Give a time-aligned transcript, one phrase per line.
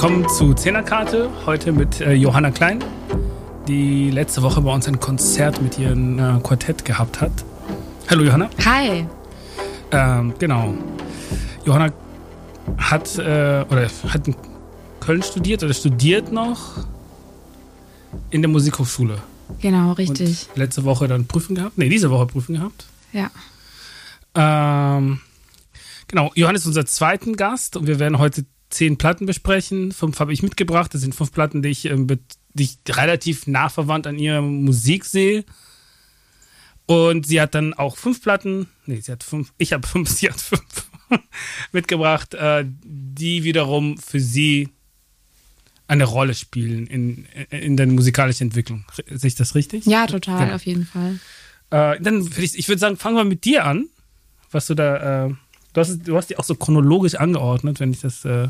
[0.00, 2.82] Willkommen zu Zehnerkarte, heute mit äh, Johanna Klein,
[3.68, 7.44] die letzte Woche bei uns ein Konzert mit ihrem äh, Quartett gehabt hat.
[8.08, 8.48] Hallo Johanna.
[8.64, 9.04] Hi.
[9.90, 10.72] Ähm, genau.
[11.66, 11.92] Johanna
[12.78, 14.34] hat, äh, oder hat in
[15.00, 16.86] Köln studiert oder studiert noch
[18.30, 19.18] in der Musikhochschule.
[19.60, 20.48] Genau, richtig.
[20.48, 21.76] Und letzte Woche dann Prüfung gehabt.
[21.76, 22.86] Nee, diese Woche Prüfung gehabt.
[23.12, 23.30] Ja.
[24.34, 25.20] Ähm,
[26.08, 29.92] genau, Johannes ist unser zweiten Gast und wir werden heute zehn Platten besprechen.
[29.92, 30.94] Fünf habe ich mitgebracht.
[30.94, 32.06] Das sind fünf Platten, die ich, ähm,
[32.54, 35.44] die ich relativ nah verwandt an ihrer Musik sehe.
[36.86, 40.28] Und sie hat dann auch fünf Platten, nee, sie hat fünf, ich habe fünf, sie
[40.28, 40.88] hat fünf
[41.72, 44.70] mitgebracht, äh, die wiederum für sie
[45.86, 48.84] eine Rolle spielen in, in der musikalischen Entwicklung.
[49.08, 49.86] Sehe ich das richtig?
[49.86, 50.54] Ja, total, genau.
[50.54, 51.18] auf jeden Fall.
[51.70, 53.88] Äh, dann würde ich, ich würde sagen, fangen wir mit dir an,
[54.50, 55.34] was du da, äh,
[55.72, 58.24] du, hast, du hast die auch so chronologisch angeordnet, wenn ich das.
[58.24, 58.48] Äh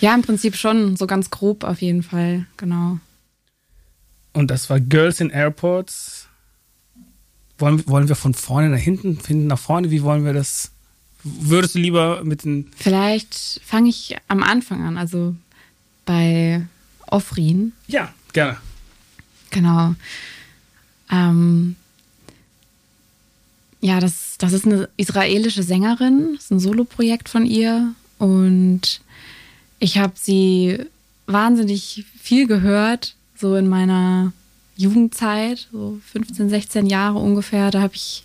[0.00, 2.98] ja, im Prinzip schon, so ganz grob auf jeden Fall, genau.
[4.32, 6.28] Und das war Girls in Airports.
[7.58, 9.90] Wollen, wollen wir von vorne nach hinten, hinten nach vorne?
[9.90, 10.70] Wie wollen wir das?
[11.24, 12.70] Würdest du lieber mit den.
[12.76, 15.34] Vielleicht fange ich am Anfang an, also
[16.04, 16.64] bei
[17.06, 17.72] Ofrin.
[17.88, 18.58] Ja, gerne.
[19.50, 19.94] Genau.
[21.10, 21.76] Ähm,
[23.80, 27.94] ja, das, das ist eine israelische Sängerin, das ist ein Soloprojekt von ihr.
[28.18, 29.00] Und
[29.78, 30.78] ich habe sie
[31.26, 34.32] wahnsinnig viel gehört, so in meiner
[34.76, 38.24] Jugendzeit, so 15, 16 Jahre ungefähr, da habe ich,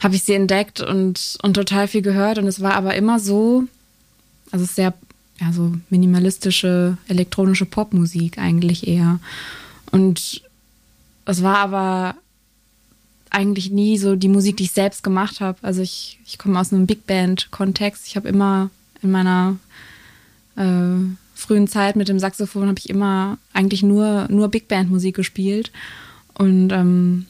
[0.00, 2.38] hab ich sie entdeckt und, und total viel gehört.
[2.38, 3.64] Und es war aber immer so,
[4.50, 4.92] also sehr
[5.40, 9.20] ja, so minimalistische elektronische Popmusik eigentlich eher.
[9.90, 10.42] Und
[11.26, 12.14] es war aber
[13.30, 15.58] eigentlich nie so die Musik, die ich selbst gemacht habe.
[15.62, 18.06] Also ich, ich komme aus einem Big Band-Kontext.
[18.06, 18.70] Ich habe immer
[19.02, 19.56] in meiner
[20.56, 21.04] äh,
[21.34, 25.70] frühen Zeit mit dem Saxophon habe ich immer eigentlich nur, nur Big Band-Musik gespielt.
[26.34, 27.26] Und ähm,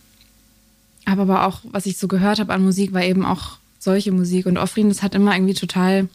[1.07, 4.47] habe aber auch, was ich so gehört habe an Musik, war eben auch solche Musik.
[4.47, 6.09] Und Offrin, das hat immer irgendwie total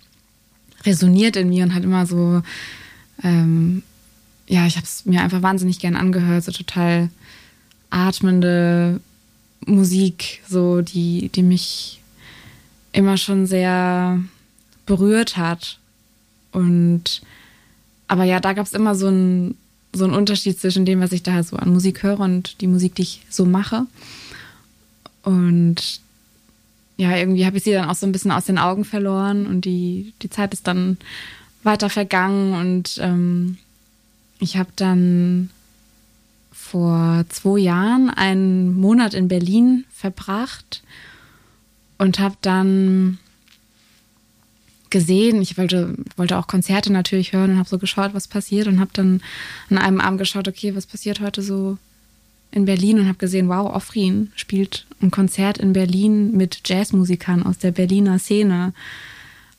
[0.85, 2.41] resoniert in mir und hat immer so,
[3.23, 3.83] ähm,
[4.47, 7.09] ja, ich habe es mir einfach wahnsinnig gern angehört, so total
[7.89, 8.99] atmende
[9.65, 12.01] Musik, so die, die mich
[12.93, 14.19] immer schon sehr
[14.85, 15.79] berührt hat.
[16.51, 17.21] Und
[18.07, 19.57] aber ja, da gab es immer so einen
[19.93, 23.03] so Unterschied zwischen dem, was ich da so an Musik höre und die Musik, die
[23.03, 23.85] ich so mache.
[25.23, 26.01] Und
[26.97, 29.65] ja, irgendwie habe ich sie dann auch so ein bisschen aus den Augen verloren und
[29.65, 30.97] die, die Zeit ist dann
[31.63, 33.57] weiter vergangen und ähm,
[34.39, 35.49] ich habe dann
[36.71, 40.83] vor zwei Jahren einen Monat in Berlin verbracht
[41.97, 43.19] und habe dann
[44.89, 48.79] gesehen, ich wollte, wollte auch Konzerte natürlich hören und habe so geschaut, was passiert und
[48.79, 49.21] habe dann
[49.69, 51.77] an einem Abend geschaut, okay, was passiert heute so
[52.51, 57.57] in Berlin und habe gesehen, wow, Offrin spielt ein Konzert in Berlin mit Jazzmusikern aus
[57.57, 58.73] der Berliner Szene.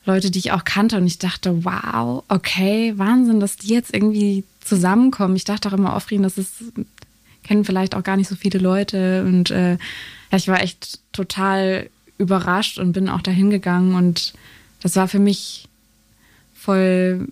[0.06, 4.44] Leute, die ich auch kannte und ich dachte, wow, okay, Wahnsinn, dass die jetzt irgendwie
[4.60, 5.36] zusammenkommen.
[5.36, 6.62] Ich dachte auch immer, Offrin, das ist,
[7.42, 11.90] kennen vielleicht auch gar nicht so viele Leute und äh, ja, ich war echt total
[12.18, 14.32] überrascht und bin auch dahin gegangen und
[14.82, 15.68] das war für mich
[16.54, 17.28] voll,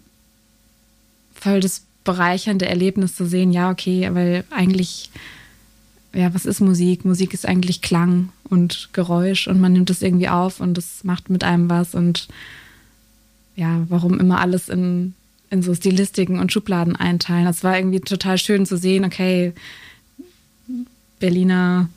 [1.35, 5.11] voll das bereichernde Erlebnis zu sehen, ja, okay, weil eigentlich
[6.13, 7.05] ja, was ist Musik?
[7.05, 11.31] Musik ist eigentlich Klang und Geräusch und man nimmt es irgendwie auf und es macht
[11.31, 12.29] mit einem was und
[13.55, 15.15] ja, warum immer alles in,
[15.51, 17.45] in so Stilistiken und Schubladen einteilen.
[17.45, 19.53] Das war irgendwie total schön zu sehen, okay,
[21.21, 21.89] Berliner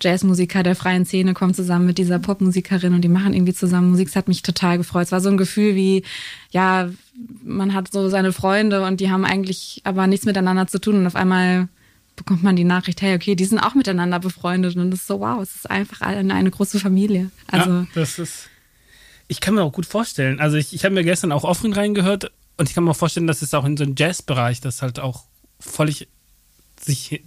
[0.00, 4.08] Jazzmusiker der freien Szene kommen zusammen mit dieser Popmusikerin und die machen irgendwie zusammen Musik.
[4.08, 5.06] Das hat mich total gefreut.
[5.06, 6.04] Es war so ein Gefühl wie,
[6.50, 6.88] ja,
[7.44, 11.06] man hat so seine Freunde und die haben eigentlich aber nichts miteinander zu tun und
[11.06, 11.68] auf einmal
[12.14, 15.20] bekommt man die Nachricht, hey, okay, die sind auch miteinander befreundet und das ist so,
[15.20, 17.30] wow, es ist einfach eine, eine große Familie.
[17.46, 18.48] Also, ja, das ist,
[19.28, 22.30] ich kann mir auch gut vorstellen, also ich, ich habe mir gestern auch Offering reingehört
[22.56, 24.98] und ich kann mir auch vorstellen, dass es auch in so einen Jazzbereich, das halt
[24.98, 25.24] auch
[25.60, 26.08] völlig
[26.80, 27.22] sich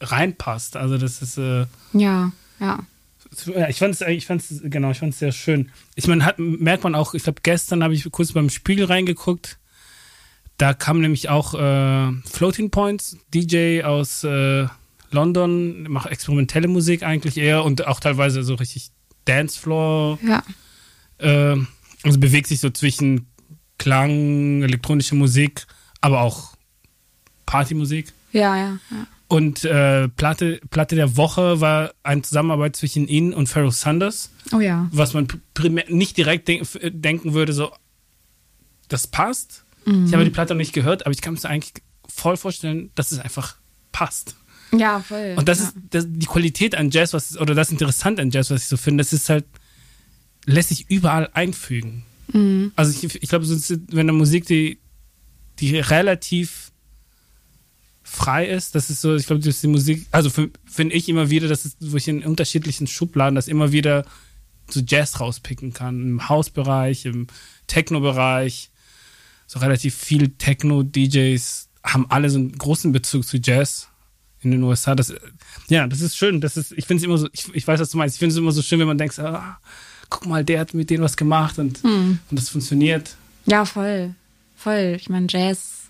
[0.00, 0.76] reinpasst.
[0.76, 2.80] Also das ist, äh, ja, ja.
[3.68, 5.70] Ich fand es ich fand's, genau, ich fand es sehr schön.
[5.94, 9.58] Ich meine, hat, merkt man auch, ich glaube, gestern habe ich kurz beim Spiegel reingeguckt
[10.62, 14.66] da kam nämlich auch äh, Floating Points, DJ aus äh,
[15.10, 18.90] London, macht experimentelle Musik eigentlich eher und auch teilweise so richtig
[19.24, 20.20] Dancefloor.
[20.24, 20.44] Ja.
[21.18, 21.56] Äh,
[22.04, 23.26] also bewegt sich so zwischen
[23.78, 25.66] Klang, elektronische Musik,
[26.00, 26.54] aber auch
[27.44, 28.12] Partymusik.
[28.32, 29.06] Ja, ja, ja.
[29.28, 34.30] Und äh, Platte, Platte der Woche war eine Zusammenarbeit zwischen ihnen und Pharoah Sanders.
[34.52, 34.88] Oh ja.
[34.92, 37.72] Was man primär nicht direkt denk denken würde, so,
[38.88, 39.64] das passt.
[39.86, 40.06] Mhm.
[40.06, 41.72] Ich habe die Platte noch nicht gehört, aber ich kann mir eigentlich
[42.06, 43.56] voll vorstellen, dass es einfach
[43.90, 44.36] passt.
[44.76, 45.34] Ja, voll.
[45.36, 45.64] Und das ja.
[45.66, 48.76] ist das, die Qualität an Jazz, was oder das Interessante an Jazz, was ich so
[48.76, 49.44] finde, das ist halt,
[50.46, 52.04] lässt sich überall einfügen.
[52.32, 52.72] Mhm.
[52.76, 54.78] Also ich, ich glaube, wenn eine Musik, die,
[55.58, 56.71] die relativ
[58.12, 61.30] frei ist, das ist so, ich glaube, das ist die Musik, also finde ich immer
[61.30, 64.04] wieder, das ist, wo ich in unterschiedlichen Schubladen das immer wieder
[64.68, 66.02] so Jazz rauspicken kann.
[66.02, 67.26] Im Hausbereich, im
[67.66, 68.70] Techno-Bereich,
[69.46, 73.88] so relativ viel Techno-DJs haben alle so einen großen Bezug zu Jazz
[74.42, 74.94] in den USA.
[74.94, 75.12] Das,
[75.68, 76.40] ja, das ist schön.
[76.40, 78.16] Das ist, ich finde es immer so, ich, ich weiß, was du meinst.
[78.16, 79.58] Ich finde es immer so schön, wenn man denkt, ah,
[80.10, 82.18] guck mal, der hat mit denen was gemacht und, hm.
[82.30, 83.16] und das funktioniert.
[83.46, 84.14] Ja, voll.
[84.54, 84.96] Voll.
[84.96, 85.81] Ich meine, Jazz,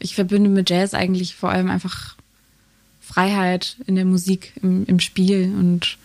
[0.00, 2.16] ich verbinde mit Jazz eigentlich vor allem einfach
[3.00, 5.98] Freiheit in der Musik, im, im Spiel und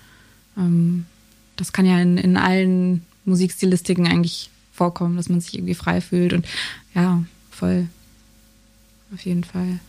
[0.57, 1.05] ähm,
[1.55, 6.33] das kann ja in, in allen Musikstilistiken eigentlich vorkommen, dass man sich irgendwie frei fühlt
[6.33, 6.45] und
[6.93, 7.87] ja, voll.
[9.13, 9.79] Auf jeden Fall.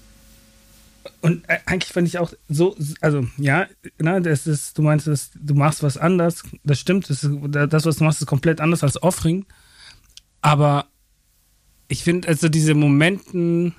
[1.21, 3.67] Und äh, eigentlich fand ich auch so, also ja,
[3.99, 7.97] na, das ist, du meinst, das, du machst was anders, das stimmt, das, das, was
[7.97, 9.47] du machst, ist komplett anders als Offring.
[10.41, 10.87] Aber
[11.89, 13.75] ich finde, also diese Momenten,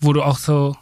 [0.00, 0.76] wo du auch so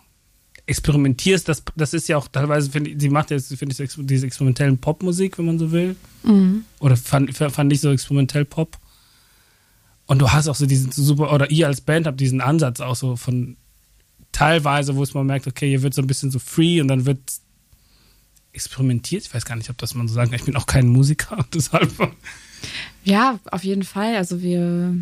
[0.66, 4.26] experimentierst, das, das ist ja auch teilweise, finde ich, sie macht jetzt, finde ich, diese
[4.26, 5.94] experimentellen Popmusik, wenn man so will.
[6.24, 6.64] Mhm.
[6.80, 8.76] Oder fand, fand ich so experimentell Pop.
[10.06, 12.96] Und du hast auch so diesen super, oder ihr als Band habt diesen Ansatz auch
[12.96, 13.56] so von
[14.32, 17.06] teilweise, wo es man merkt, okay, hier wird so ein bisschen so free und dann
[17.06, 17.18] wird
[18.52, 19.24] experimentiert.
[19.24, 20.38] Ich weiß gar nicht, ob das man so sagen kann.
[20.38, 21.92] Ich bin auch kein Musiker, deshalb.
[23.04, 24.16] Ja, auf jeden Fall.
[24.16, 24.96] Also wir,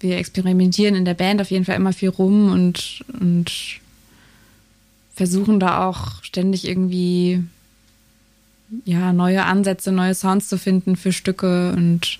[0.00, 3.80] wir experimentieren in der Band auf jeden Fall immer viel rum und, und
[5.14, 7.42] versuchen da auch ständig irgendwie
[8.84, 12.18] ja, neue Ansätze, neue Sounds zu finden für Stücke und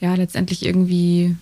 [0.00, 1.36] ja, letztendlich irgendwie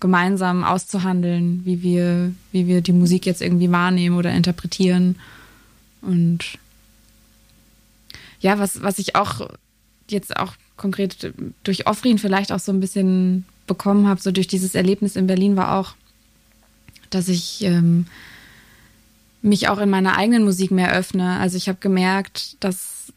[0.00, 5.16] gemeinsam auszuhandeln, wie wir, wie wir die Musik jetzt irgendwie wahrnehmen oder interpretieren.
[6.00, 6.58] Und
[8.40, 9.50] ja, was, was ich auch
[10.08, 11.32] jetzt auch konkret
[11.62, 15.54] durch Offrin vielleicht auch so ein bisschen bekommen habe, so durch dieses Erlebnis in Berlin,
[15.54, 15.94] war auch,
[17.10, 18.06] dass ich ähm,
[19.42, 21.38] mich auch in meiner eigenen Musik mehr öffne.
[21.38, 23.12] Also ich habe gemerkt, dass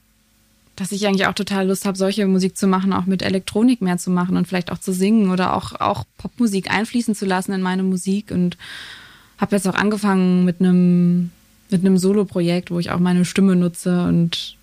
[0.75, 3.99] dass ich eigentlich auch total Lust habe, solche Musik zu machen, auch mit Elektronik mehr
[3.99, 7.61] zu machen und vielleicht auch zu singen oder auch, auch Popmusik einfließen zu lassen in
[7.61, 8.31] meine Musik.
[8.31, 8.57] Und
[9.37, 11.29] habe jetzt auch angefangen mit einem
[11.69, 14.57] mit einem Solo-Projekt, wo ich auch meine Stimme nutze und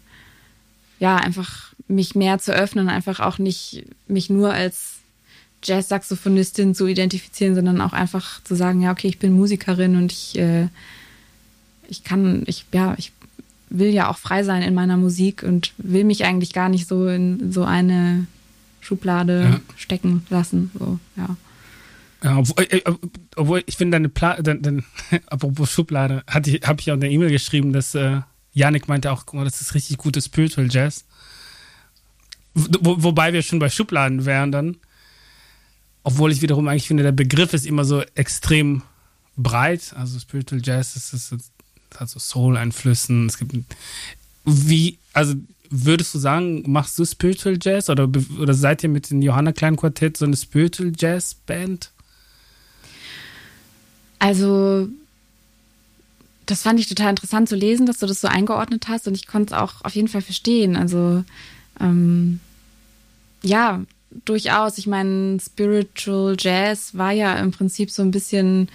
[1.00, 5.00] ja, einfach mich mehr zu öffnen, einfach auch nicht mich nur als
[5.62, 10.39] Jazz-Saxophonistin zu identifizieren, sondern auch einfach zu sagen, ja, okay, ich bin Musikerin und ich,
[10.39, 10.69] äh,
[11.89, 13.12] ich kann, ich, ja, ich
[13.69, 17.07] will ja auch frei sein in meiner Musik und will mich eigentlich gar nicht so
[17.07, 18.27] in so eine
[18.81, 19.61] Schublade ja.
[19.77, 20.71] stecken lassen.
[20.79, 21.37] So, ja.
[22.23, 22.95] Ja, obwohl, äh, äh,
[23.37, 24.85] obwohl ich finde, deine Pla dein, dein,
[25.27, 28.21] apropos Schublade, habe ich auch in der E-Mail geschrieben, dass äh,
[28.53, 31.05] Yannick meinte auch, guck mal, das ist richtig gutes Spiritual Jazz.
[32.55, 34.76] Wo, wobei wir schon bei Schubladen wären dann.
[36.02, 38.83] Obwohl ich wiederum eigentlich finde, der Begriff ist immer so extrem
[39.37, 39.95] breit.
[39.97, 41.52] Also Spiritual Jazz ist, ist, ist
[41.99, 43.26] hat so Soul-Einflüssen.
[43.26, 43.54] Es gibt
[44.45, 45.35] wie, also
[45.71, 49.76] würdest du sagen, machst du Spiritual Jazz oder, oder seid ihr mit dem Johanna Klein
[49.76, 51.90] Quartett so eine Spiritual Jazz Band?
[54.19, 54.88] Also,
[56.47, 59.26] das fand ich total interessant zu lesen, dass du das so eingeordnet hast und ich
[59.26, 60.76] konnte es auch auf jeden Fall verstehen.
[60.76, 61.25] Also,
[61.78, 62.40] ähm,
[63.42, 63.83] ja,
[64.25, 64.79] durchaus.
[64.79, 68.69] Ich meine, Spiritual Jazz war ja im Prinzip so ein bisschen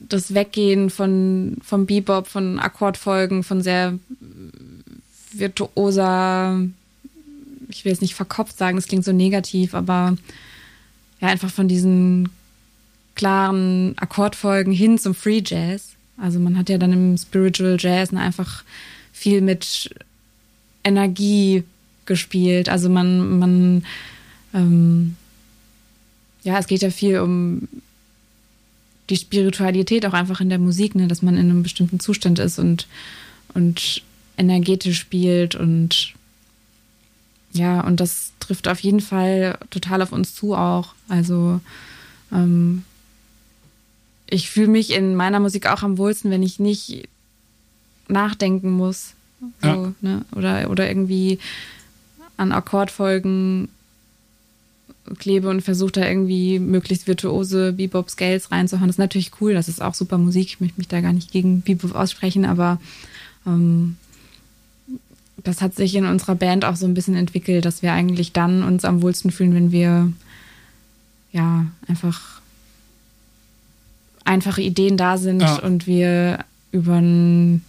[0.00, 3.98] das Weggehen von, vom Bebop, von Akkordfolgen, von sehr
[5.32, 6.60] virtuoser,
[7.68, 10.16] ich will jetzt nicht verkopft sagen, das klingt so negativ, aber
[11.20, 12.30] ja, einfach von diesen
[13.14, 15.90] klaren Akkordfolgen hin zum Free Jazz.
[16.16, 18.62] Also man hat ja dann im Spiritual Jazz einfach
[19.12, 19.90] viel mit
[20.84, 21.64] Energie
[22.08, 22.68] gespielt.
[22.68, 23.84] Also man, man,
[24.52, 25.14] ähm,
[26.42, 27.68] ja, es geht ja viel um
[29.10, 32.58] die Spiritualität auch einfach in der Musik, ne, dass man in einem bestimmten Zustand ist
[32.58, 32.88] und,
[33.54, 34.02] und
[34.36, 36.14] energetisch spielt und
[37.52, 40.94] ja, und das trifft auf jeden Fall total auf uns zu auch.
[41.08, 41.60] Also
[42.30, 42.84] ähm,
[44.28, 47.08] ich fühle mich in meiner Musik auch am wohlsten, wenn ich nicht
[48.08, 49.14] nachdenken muss.
[49.62, 49.92] So, ja.
[50.00, 50.24] ne?
[50.34, 51.38] oder, oder irgendwie
[52.38, 53.68] an Akkordfolgen
[55.18, 58.88] klebe und versuche da irgendwie möglichst virtuose Bebop-Scales reinzuhauen.
[58.88, 60.46] Das ist natürlich cool, das ist auch super Musik.
[60.48, 62.78] Ich möchte mich da gar nicht gegen Bebop aussprechen, aber
[63.46, 63.96] ähm,
[65.44, 68.62] das hat sich in unserer Band auch so ein bisschen entwickelt, dass wir eigentlich dann
[68.62, 70.12] uns am wohlsten fühlen, wenn wir
[71.32, 72.40] ja einfach
[74.24, 75.56] einfache Ideen da sind Ja.
[75.62, 77.64] und wir über einen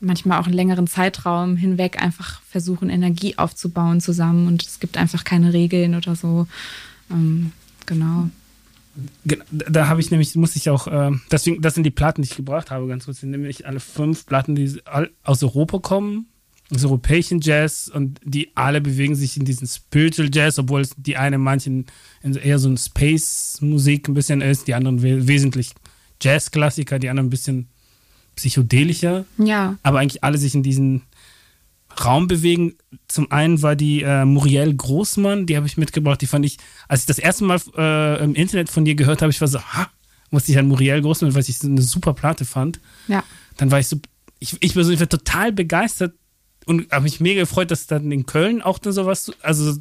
[0.00, 5.24] manchmal auch einen längeren Zeitraum hinweg einfach versuchen, Energie aufzubauen zusammen und es gibt einfach
[5.24, 6.46] keine Regeln oder so.
[7.10, 7.52] Ähm,
[7.86, 8.28] genau.
[9.24, 12.28] Ge- Da habe ich nämlich, muss ich auch, äh, deswegen, das sind die Platten, die
[12.28, 14.80] ich gebracht habe, ganz kurz, nämlich alle fünf Platten, die
[15.24, 16.26] aus Europa kommen,
[16.72, 21.16] aus europäischen Jazz und die alle bewegen sich in diesen Spiritual Jazz, obwohl es die
[21.16, 21.86] eine manchen
[22.22, 25.70] eher so ein Space-Musik ein bisschen ist, die anderen we wesentlich
[26.20, 27.68] Jazz-Klassiker, die anderen ein bisschen
[28.38, 31.02] psychedelischer, Ja, aber eigentlich alle sich in diesen
[32.04, 32.74] Raum bewegen.
[33.08, 37.00] Zum einen war die äh, Muriel Großmann, die habe ich mitgebracht, die fand ich, als
[37.00, 39.88] ich das erste Mal äh, im Internet von dir gehört habe, ich war so, ha,
[40.30, 42.78] musste ich an Muriel Großmann, weil ich so eine super Platte fand.
[43.08, 43.24] ja,
[43.56, 43.98] Dann war ich so,
[44.38, 46.14] ich, ich persönlich war total begeistert
[46.66, 49.76] und habe mich mega gefreut, dass dann in Köln auch dann sowas, also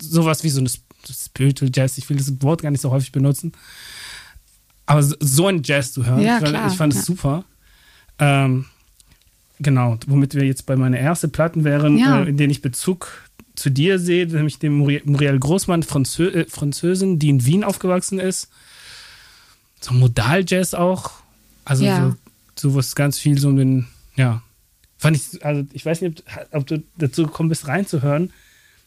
[0.00, 3.12] sowas wie so eine Sp- Spiritual Jazz, ich will das Wort gar nicht so häufig
[3.12, 3.52] benutzen,
[4.86, 7.04] aber so, ein Jazz zu hören, Ja, ich, fand- klar, ich fand es ja.
[7.04, 7.44] super.
[8.18, 8.66] Ähm,
[9.58, 12.22] genau, womit wir jetzt bei meiner ersten Platten wären, Ja.
[12.22, 13.22] äh, in denen ich Bezug
[13.54, 18.48] zu dir sehe, nämlich dem Muriel, Großmann, Franzö äh, Französin, die in Wien aufgewachsen ist.
[19.80, 21.10] So Modal-Jazz auch.
[21.64, 22.14] Also Ja.
[22.56, 24.42] so, sowas ganz viel so in den, ja.
[24.98, 28.32] Fand ich, also ich weiß nicht, ob, ob du dazu gekommen bist, reinzuhören.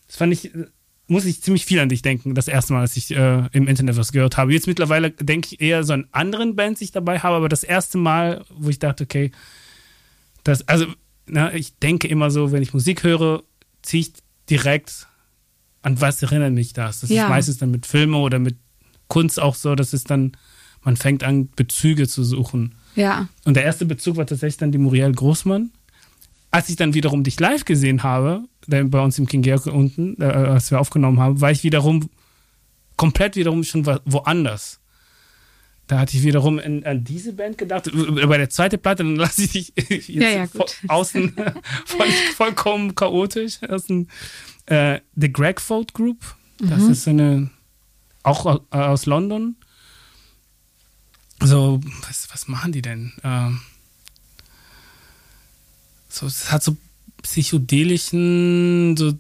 [0.08, 0.52] Das fand ich,
[1.08, 3.96] muss ich ziemlich viel an dich denken, das erste Mal, als ich äh, im Internet
[3.98, 4.54] was gehört habe.
[4.54, 7.64] Jetzt mittlerweile denke ich eher so an anderen Bands, die ich dabei habe, aber das
[7.64, 9.32] erste Mal, wo ich dachte, okay,
[10.44, 10.86] das, also,
[11.28, 13.44] na, ich denke immer so, wenn ich Musik höre,
[13.82, 14.14] ziehe ich
[14.50, 15.08] direkt
[15.82, 17.02] an was erinnert mich das.
[17.02, 17.24] Das Ja.
[17.24, 18.56] ist meistens dann mit Filmen oder mit
[19.08, 20.32] Kunst auch so, dass es dann,
[20.84, 22.74] man fängt an, Bezüge zu suchen.
[22.96, 25.70] ja, Und der erste Bezug war tatsächlich dann die Muriel Großmann.
[26.56, 30.22] Als ich dann wiederum dich live gesehen habe, da bei uns im King Georg unten,
[30.22, 32.10] äh, als wir aufgenommen haben, war ich wiederum
[32.96, 34.80] komplett wiederum schon wo- woanders.
[35.88, 37.88] Da hatte ich wiederum in, an diese Band gedacht.
[37.88, 41.34] Äh, Bei der zweiten Platte, dann lasse ich dich jetzt Ja, ja, vo- außen
[41.86, 43.60] voll, vollkommen chaotisch.
[43.60, 44.08] Das ist ein,
[44.68, 46.36] äh, The Greg Fold Group.
[46.60, 46.92] Das Mhm.
[46.92, 47.50] ist eine,
[48.24, 49.58] auch au- aus London.
[51.42, 53.12] So, was, was machen die denn?
[53.24, 53.60] Ähm,
[56.16, 56.76] so, es hat so
[57.22, 59.14] psychedelischen, so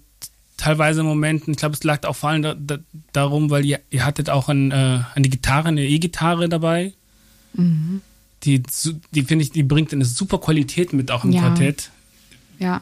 [0.58, 2.78] teilweise Momenten, ich glaube, es lag auch vor allem da, da,
[3.14, 6.94] darum, weil ihr, ihr hattet auch ein, äh, eine Gitarre, eine E-Gitarre dabei.
[8.44, 11.42] Die, su- die finde ich, die bringt eine super Qualität mit auch im Ja.
[11.42, 11.90] Quartett.
[12.60, 12.82] ja,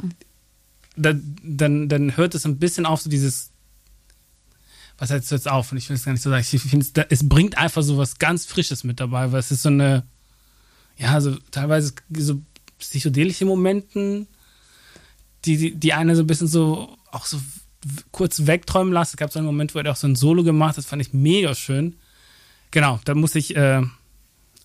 [0.96, 3.50] Da, dann, dann hört es ein bisschen auf, so dieses,
[4.98, 5.72] was heißt jetzt auf?
[5.72, 6.46] Und ich will es gar nicht so sagen.
[6.51, 9.70] Ich finde, es bringt einfach so was ganz Frisches mit dabei, weil es ist so
[9.70, 10.03] eine,
[10.98, 12.41] ja, so teilweise so
[12.80, 14.27] psychedelische Momenten,
[15.46, 17.39] die, die, die eine so ein bisschen so, auch so
[18.12, 19.12] kurz wegträumen lassen.
[19.13, 21.01] Es gab so einen Moment, wo er auch so ein Solo gemacht hat, das fand
[21.01, 21.96] ich mega schön.
[22.72, 23.82] Genau, da muss ich äh,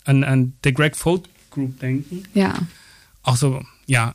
[0.04, 2.54] an, an The Greg Fold Group denken ja,
[3.22, 4.14] auch so, ja,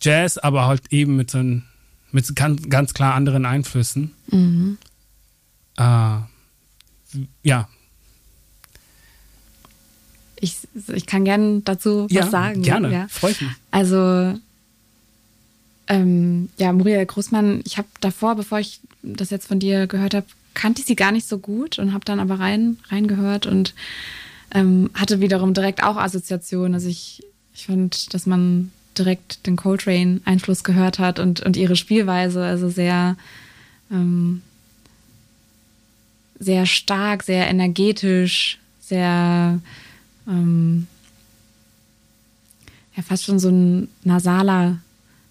[0.00, 1.64] Jazz, aber halt eben mit so ein,
[2.12, 4.12] mit ganz, ganz klar anderen Einflüssen.
[4.30, 4.78] mhm.
[5.76, 6.18] Äh,
[7.42, 7.68] ja,
[10.44, 10.58] Ich,
[10.94, 12.62] ich kann gerne dazu ja was sagen.
[12.62, 13.08] gerne, Ja.
[13.08, 13.50] freue ich mich.
[13.70, 14.38] Also,
[15.86, 20.26] ähm, ja, Muriel Großmann, ich habe davor, bevor ich das jetzt von dir gehört habe,
[20.52, 23.74] kannte ich sie gar nicht so gut und habe dann aber rein reingehört und
[24.52, 26.74] ähm, hatte wiederum direkt auch Assoziationen.
[26.74, 27.22] Also ich,
[27.54, 33.16] ich fand, dass man direkt den Coltrane-Einfluss gehört hat und, und ihre Spielweise, also sehr,
[33.90, 34.42] ähm,
[36.38, 39.60] sehr stark, sehr energetisch, sehr
[40.28, 40.86] ähm,
[42.96, 44.78] ja fast schon so ein nasaler,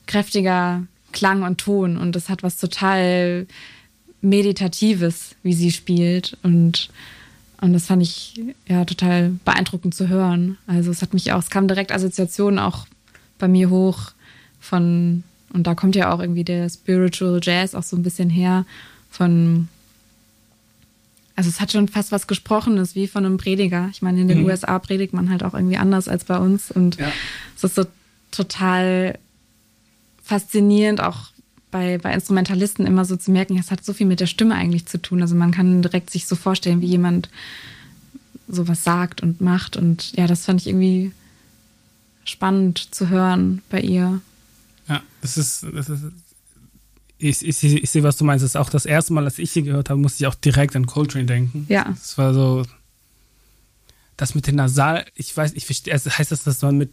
[0.05, 3.47] kräftiger Klang und Ton und das hat was total
[4.21, 6.89] meditatives, wie sie spielt und
[7.61, 10.57] und das fand ich ja total beeindruckend zu hören.
[10.67, 12.87] Also es hat mich auch, es kam direkt Assoziationen auch
[13.39, 14.11] bei mir hoch
[14.59, 15.23] von
[15.53, 18.65] und da kommt ja auch irgendwie der Spiritual Jazz auch so ein bisschen her
[19.09, 19.69] von
[21.35, 23.89] also es hat schon fast was Gesprochenes, wie von einem Prediger.
[23.91, 24.45] Ich meine, in den Mhm.
[24.45, 26.69] USA predigt man halt auch irgendwie anders als bei uns.
[26.71, 27.11] Und Ja.
[27.55, 27.85] es ist so
[28.31, 29.17] total
[30.23, 31.31] faszinierend, auch
[31.71, 34.85] bei, bei Instrumentalisten immer so zu merken, es hat so viel mit der Stimme eigentlich
[34.85, 35.21] zu tun.
[35.21, 37.29] Also man kann direkt sich so vorstellen, wie jemand
[38.47, 39.75] sowas sagt und macht.
[39.75, 41.11] Und ja, das fand ich irgendwie
[42.25, 44.21] spannend zu hören bei ihr.
[44.87, 46.03] Ja, das ist, das ist
[47.23, 48.43] ich, ich, ich sehe, was du meinst.
[48.43, 50.75] Das ist auch das erste Mal, als ich sie gehört habe, musste ich auch direkt
[50.75, 51.65] an Coltrane denken.
[51.69, 51.85] Ja.
[51.89, 52.63] Das war so,
[54.17, 56.91] das mit den Nasal, ich weiß, ich verstehe, also heißt das, dass man mit,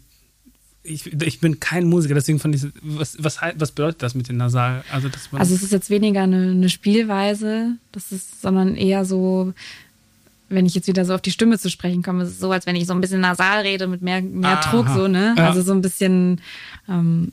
[0.82, 4.38] ich, ich bin kein Musiker, deswegen fand ich, was, was, was bedeutet das mit den
[4.38, 4.82] Nasal?
[4.90, 9.04] Also, dass man, Also es ist jetzt weniger eine, eine Spielweise, das ist, sondern eher
[9.04, 9.52] so,
[10.48, 12.66] wenn ich jetzt wieder so auf die Stimme zu sprechen komme, ist es so, als
[12.66, 15.34] wenn ich so ein bisschen nasal rede mit mehr, mehr Druck, so, ne?
[15.36, 15.48] Ja.
[15.48, 16.40] Also so ein bisschen,
[16.88, 17.32] ähm,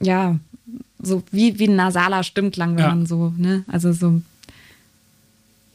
[0.00, 0.38] ja,
[1.00, 2.88] so wie, wie ein nasaler Stimmklang, wenn ja.
[2.88, 3.64] man so, ne?
[3.68, 4.22] Also so,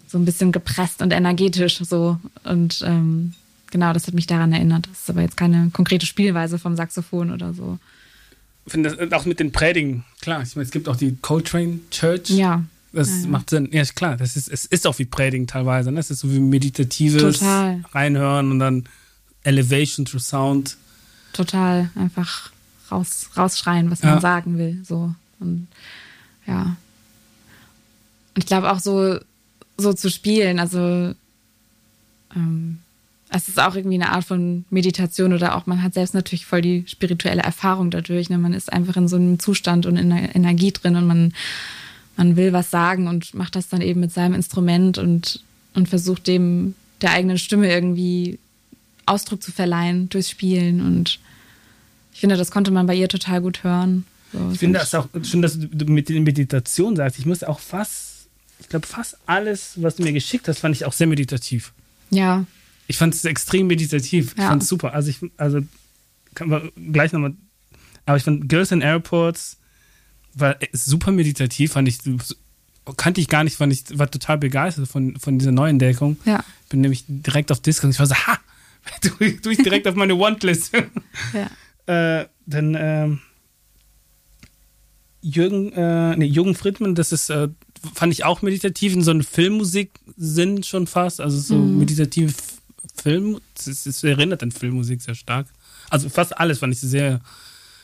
[0.08, 2.18] so ein bisschen gepresst und energetisch so.
[2.44, 3.34] Und ähm,
[3.70, 4.88] genau, das hat mich daran erinnert.
[4.90, 7.80] Das ist aber jetzt keine konkrete Spielweise vom Saxophon oder so.
[8.66, 11.80] Ich finde das auch mit den Predigen, klar, ich meine, es gibt auch die Coltrane
[11.90, 12.30] Church.
[12.30, 12.64] Ja.
[12.94, 13.70] Das ja, macht Sinn.
[13.72, 15.92] Ja, klar, das ist, es ist auch wie Predigen teilweise.
[15.92, 16.00] Ne?
[16.00, 17.84] Es ist so wie meditatives Total.
[17.94, 18.84] Reinhören und dann
[19.44, 20.76] Elevation through Sound.
[21.34, 21.90] Total.
[21.96, 22.52] Einfach
[22.92, 24.12] raus, rausschreien, was ja.
[24.12, 24.80] man sagen will.
[24.84, 25.14] So.
[25.40, 25.68] Und
[26.48, 26.76] ja.
[28.34, 29.20] Und ich glaube auch so,
[29.78, 31.14] so zu spielen, also
[32.36, 32.80] ähm,
[33.30, 36.62] es ist auch irgendwie eine Art von Meditation oder auch man hat selbst natürlich voll
[36.62, 38.30] die spirituelle Erfahrung dadurch.
[38.30, 38.38] Ne?
[38.38, 41.34] Man ist einfach in so einem Zustand und in der Energie drin und man,
[42.18, 45.42] man will was sagen und macht das dann eben mit seinem Instrument und,
[45.74, 48.38] und versucht dem der eigenen Stimme irgendwie
[49.06, 51.20] Ausdruck zu verleihen durchs Spielen und
[52.14, 54.06] ich finde, das konnte man bei ihr total gut hören.
[54.34, 57.20] So, ich finde das auch schön, dass du mit der Meditation sagst.
[57.20, 58.28] Ich muss auch fast,
[58.60, 61.74] ich glaube, fast alles, was du mir geschickt hast, fand ich auch sehr meditativ.
[62.10, 62.46] Ja.
[62.88, 64.36] Ich fand es extrem meditativ.
[64.38, 64.44] Ja.
[64.44, 64.94] Ich fand es super.
[64.94, 65.62] Also, ich, also,
[66.36, 67.34] kann man gleich nochmal.
[68.06, 69.58] Aber ich fand Girls in Airports
[70.34, 72.00] war super meditativ, fand ich.
[72.98, 76.18] Kannte ich gar nicht, fand ich, war total begeistert von, von dieser Neuentdeckung.
[76.26, 76.44] Ja.
[76.70, 78.40] Bin nämlich direkt auf Disco und ich war so, ha!
[79.02, 80.74] Du ich direkt auf meine Want-List.
[81.34, 81.50] ja.
[81.86, 83.20] Äh, dann ähm,
[85.22, 87.50] Jürgen, äh, nee, Jürgen Friedmann, das ist, äh,
[87.94, 91.22] fand ich auch meditativ in so einem Filmmusik-Sinn schon fast.
[91.22, 91.80] Also so mhm.
[91.80, 92.34] meditative
[92.96, 95.48] Film, es erinnert an Filmmusik sehr stark.
[95.90, 97.22] Also fast alles fand ich sehr,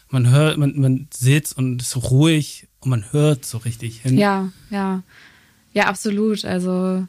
[0.10, 4.18] man hört, man, man sitzt und ist so ruhig und man hört so richtig hin.
[4.18, 5.04] Ja, ja.
[5.74, 6.44] Ja, absolut.
[6.46, 7.08] Also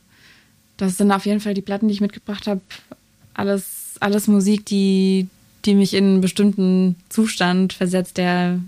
[0.77, 2.61] das sind auf jeden Fall die Platten, die ich mitgebracht habe.
[3.35, 5.29] Alles, alles Musik, die,
[5.65, 8.61] die mich in einen bestimmten Zustand versetzt, der,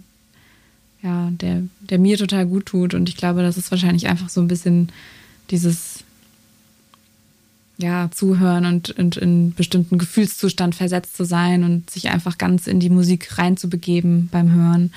[1.02, 2.94] ja, der, der mir total gut tut.
[2.94, 4.90] Und ich glaube, das ist wahrscheinlich einfach so ein bisschen
[5.50, 6.04] dieses
[7.82, 12.78] ja, zuhören und, und in bestimmten Gefühlszustand versetzt zu sein und sich einfach ganz in
[12.78, 14.92] die Musik reinzubegeben beim Hören.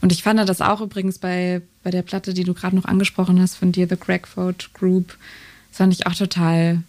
[0.00, 3.40] Und ich fand das auch übrigens bei, bei der Platte, die du gerade noch angesprochen
[3.40, 5.16] hast, von dir, The Crackford Group,
[5.70, 6.82] das fand ich auch total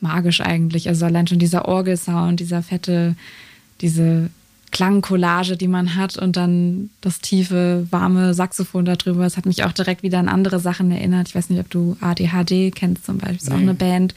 [0.00, 0.88] magisch eigentlich.
[0.88, 3.16] Also allein schon dieser Orgelsound, dieser fette,
[3.80, 4.30] diese
[4.70, 9.24] Klangcollage, die man hat und dann das tiefe, warme Saxophon darüber.
[9.24, 11.28] Das hat mich auch direkt wieder an andere Sachen erinnert.
[11.28, 13.54] Ich weiß nicht, ob du ADHD kennst zum Beispiel, ist nee.
[13.54, 14.14] auch eine Band.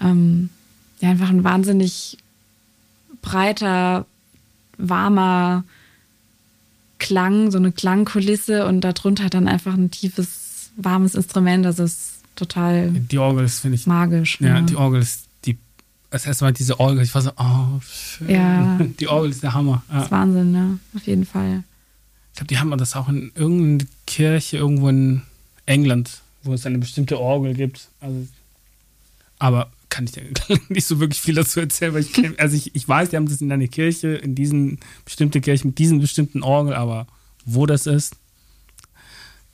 [0.00, 0.48] Ähm,
[1.00, 2.18] ja, einfach ein wahnsinnig
[3.20, 4.06] breiter,
[4.78, 5.64] warmer
[6.98, 11.64] Klang, so eine Klangkulisse und darunter dann einfach ein tiefes, warmes Instrument.
[11.64, 14.40] Das ist total die Orgel ist, finde ich, magisch.
[14.40, 15.58] Ja, ja, die Orgel ist die,
[16.10, 18.30] das erste Mal diese Orgel, ich war so, oh, schön.
[18.30, 18.78] Ja.
[19.00, 19.82] Die Orgel ist der Hammer.
[19.88, 19.94] Ja.
[19.94, 21.64] Das ist Wahnsinn, ja, auf jeden Fall.
[22.32, 25.22] Ich glaube, die haben das auch in irgendeiner Kirche irgendwo in
[25.66, 27.88] England, wo es eine bestimmte Orgel gibt.
[28.00, 28.26] Also,
[29.38, 30.24] aber kann ich dir
[30.68, 33.28] nicht so wirklich viel dazu erzählen, weil ich kenn, also ich, ich weiß, die haben
[33.28, 37.06] das in einer Kirche, in diesen bestimmte Kirche mit diesen bestimmten Orgel, aber
[37.44, 38.16] wo das ist,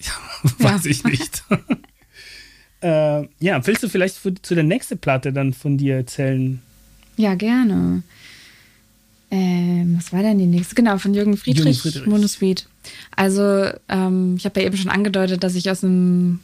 [0.01, 0.13] ja,
[0.59, 0.91] weiß ja.
[0.91, 1.45] ich nicht.
[2.83, 6.61] Äh, ja, willst du vielleicht für, zu der nächsten Platte dann von dir erzählen?
[7.17, 8.03] Ja, gerne.
[9.31, 10.75] Ähm, was war denn die nächste?
[10.75, 12.07] Genau, von Jürgen Friedrich, Jürgen Friedrich.
[12.07, 12.65] Monosuite.
[13.15, 16.41] Also, ähm, ich habe ja eben schon angedeutet, dass ich aus einem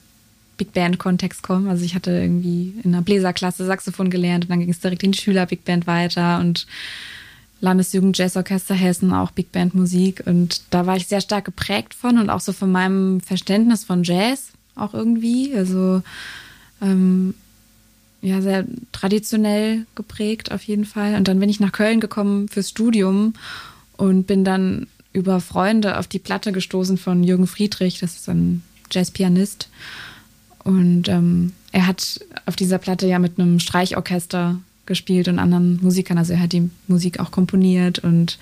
[0.57, 1.71] Big Band-Kontext komme.
[1.71, 5.13] Also ich hatte irgendwie in einer Bläserklasse Saxophon gelernt und dann ging es direkt in
[5.13, 6.67] die Schüler-Big Band weiter und
[7.61, 10.23] Landesjugend Jazzorchester Hessen, auch Big Band Musik.
[10.27, 14.03] Und da war ich sehr stark geprägt von und auch so von meinem Verständnis von
[14.03, 15.55] Jazz auch irgendwie.
[15.55, 16.03] Also
[16.81, 17.35] ähm,
[18.23, 21.15] ja, sehr traditionell geprägt auf jeden Fall.
[21.15, 23.35] Und dann bin ich nach Köln gekommen fürs Studium
[23.97, 28.63] und bin dann über Freunde auf die Platte gestoßen von Jürgen Friedrich, das ist ein
[28.91, 29.69] Jazzpianist.
[30.63, 36.19] Und ähm, er hat auf dieser Platte ja mit einem Streichorchester gespielt und anderen Musikern.
[36.19, 38.39] Also er hat die Musik auch komponiert und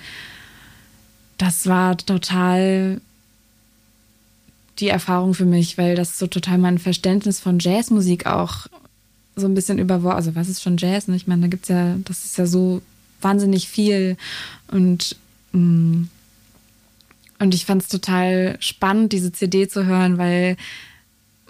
[1.39, 3.01] das war total
[4.79, 8.67] die Erfahrung für mich, weil das so total mein Verständnis von Jazzmusik auch
[9.37, 10.17] so ein bisschen überworfen.
[10.17, 11.09] Also was ist schon Jazz?
[11.09, 11.17] Ne?
[11.17, 12.83] Ich meine, da gibt's ja, das ist ja so
[13.21, 14.17] wahnsinnig viel
[14.69, 15.17] und
[15.53, 16.05] mm,
[17.39, 20.57] und ich fand es total spannend, diese CD zu hören, weil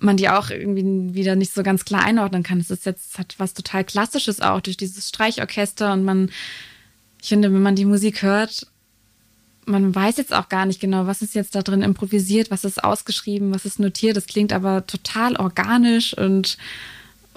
[0.01, 2.59] man die auch irgendwie wieder nicht so ganz klar einordnen kann.
[2.59, 6.31] Es ist jetzt hat was total Klassisches auch durch dieses Streichorchester und man,
[7.23, 8.67] ich finde, wenn man die Musik hört,
[9.67, 12.83] man weiß jetzt auch gar nicht genau, was ist jetzt da drin improvisiert, was ist
[12.83, 14.17] ausgeschrieben, was ist notiert.
[14.17, 16.57] Das klingt aber total organisch und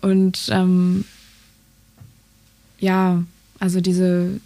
[0.02, 1.06] Und ähm,
[2.80, 3.24] ja,
[3.60, 4.40] also diese,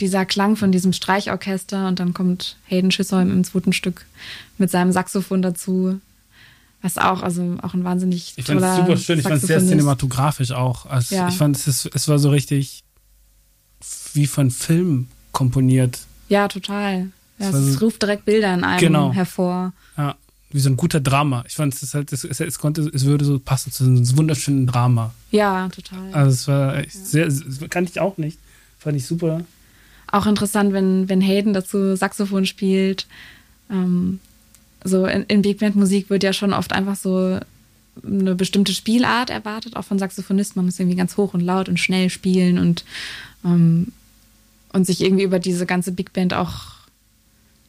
[0.00, 4.06] dieser Klang von diesem Streichorchester und dann kommt Hayden Schisholm im zweiten Stück
[4.58, 6.00] mit seinem Saxophon dazu.
[6.82, 9.60] Was auch, also auch ein wahnsinnig Ich fand es super schön, ich fand es sehr
[9.60, 10.86] cinematografisch auch.
[10.86, 11.28] Also ja.
[11.28, 12.82] Ich fand es, es war so richtig
[14.14, 16.00] wie von Film komponiert.
[16.28, 17.10] Ja, total.
[17.38, 19.12] Ja, es so, ruft direkt Bilder in einem genau.
[19.12, 19.72] hervor.
[19.96, 20.16] Ja,
[20.50, 21.44] wie so ein guter Drama.
[21.46, 24.66] Ich fand es halt, es, es, es, konnte, es würde so passen zu einem wunderschönen
[24.66, 25.12] Drama.
[25.30, 26.12] Ja, total.
[26.12, 26.84] Also es war ja.
[26.90, 28.38] sehr, das kannte ich auch nicht.
[28.78, 29.42] Fand ich super.
[30.10, 33.06] Auch interessant, wenn, wenn Hayden dazu Saxophon spielt.
[33.70, 34.20] Ähm,
[34.82, 37.38] so in, in Big Band Musik wird ja schon oft einfach so
[38.04, 40.58] eine bestimmte Spielart erwartet, auch von Saxophonisten.
[40.58, 42.84] Man muss irgendwie ganz hoch und laut und schnell spielen und,
[43.44, 43.92] ähm,
[44.72, 46.78] und sich irgendwie über diese ganze Big Band auch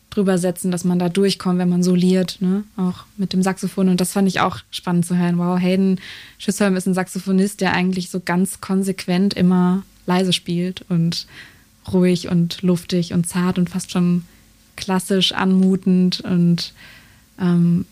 [0.10, 2.64] drüber setzen, dass man da durchkommt, wenn man soliert, ne?
[2.78, 3.90] Auch mit dem Saxophon.
[3.90, 5.38] Und das fand ich auch spannend zu hören.
[5.38, 6.00] Wow, Hayden
[6.40, 11.28] Schissholm ist ein Saxophonist, der eigentlich so ganz konsequent immer leise spielt und
[11.92, 14.24] ruhig und luftig und zart und fast schon
[14.76, 16.74] klassisch anmutend und
[17.40, 17.86] ähm,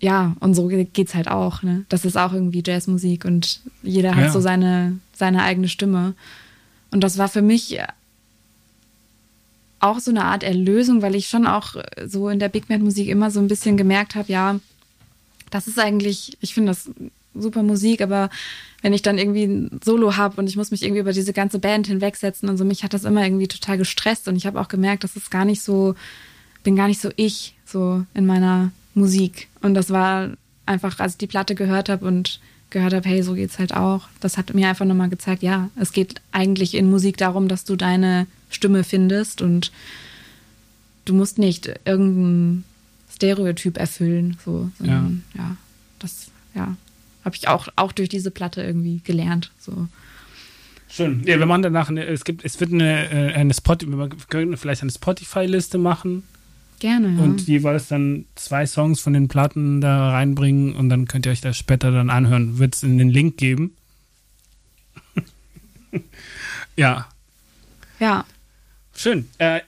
[0.00, 1.62] ja, und so geht's halt auch.
[1.62, 1.84] Ne?
[1.88, 4.30] Das ist auch irgendwie Jazzmusik und jeder hat ja.
[4.30, 6.14] so seine, seine eigene Stimme.
[6.90, 7.78] Und das war für mich
[9.80, 13.08] auch so eine Art Erlösung, weil ich schon auch so in der Big Band Musik
[13.08, 14.58] immer so ein bisschen gemerkt habe, ja,
[15.50, 16.90] das ist eigentlich, ich finde das
[17.34, 18.30] super Musik, aber
[18.82, 21.58] wenn ich dann irgendwie ein Solo habe und ich muss mich irgendwie über diese ganze
[21.58, 24.68] Band hinwegsetzen und so, mich hat das immer irgendwie total gestresst und ich habe auch
[24.68, 25.94] gemerkt, das ist gar nicht so,
[26.62, 29.48] bin gar nicht so ich, so in meiner Musik.
[29.60, 30.30] Und das war
[30.64, 34.08] einfach, als ich die Platte gehört habe und gehört habe, hey, so geht's halt auch.
[34.20, 37.76] Das hat mir einfach nochmal gezeigt, ja, es geht eigentlich in Musik darum, dass du
[37.76, 39.72] deine Stimme findest und
[41.04, 42.64] du musst nicht irgendein
[43.12, 45.42] Stereotyp erfüllen, so, sondern, ja.
[45.42, 45.56] ja,
[45.98, 46.76] das, ja,
[47.24, 49.88] habe ich auch, auch durch diese Platte irgendwie gelernt, so.
[50.88, 51.22] Schön.
[51.26, 54.56] Ja, wir machen danach eine, es gibt, es wird eine, äh, eine Spotify, wir können
[54.56, 56.22] vielleicht eine Spotify-Liste machen
[56.78, 57.16] Gerne.
[57.16, 57.22] Ja.
[57.22, 61.40] Und jeweils dann zwei Songs von den Platten da reinbringen und dann könnt ihr euch
[61.40, 62.58] das später dann anhören.
[62.58, 63.76] Wird es in den Link geben.
[66.76, 67.08] ja.
[67.98, 68.26] Ja.
[68.94, 69.28] Schön.
[69.38, 69.60] Äh,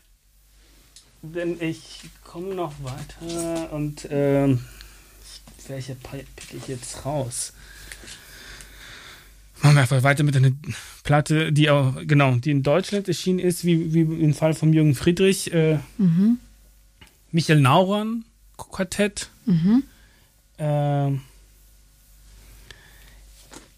[1.22, 4.56] denn ich komme noch weiter und äh,
[5.68, 7.52] welche picke ich jetzt raus?
[9.62, 10.52] Machen wir einfach weiter mit einer
[11.02, 14.94] Platte, die auch, genau, die in Deutschland erschienen ist, wie, wie im Fall von Jürgen
[14.94, 15.52] Friedrich.
[15.52, 16.38] Äh, mhm.
[17.32, 18.24] Michael Nauron
[18.56, 19.30] Quartett.
[19.46, 19.84] Mhm.
[20.58, 21.20] Ähm,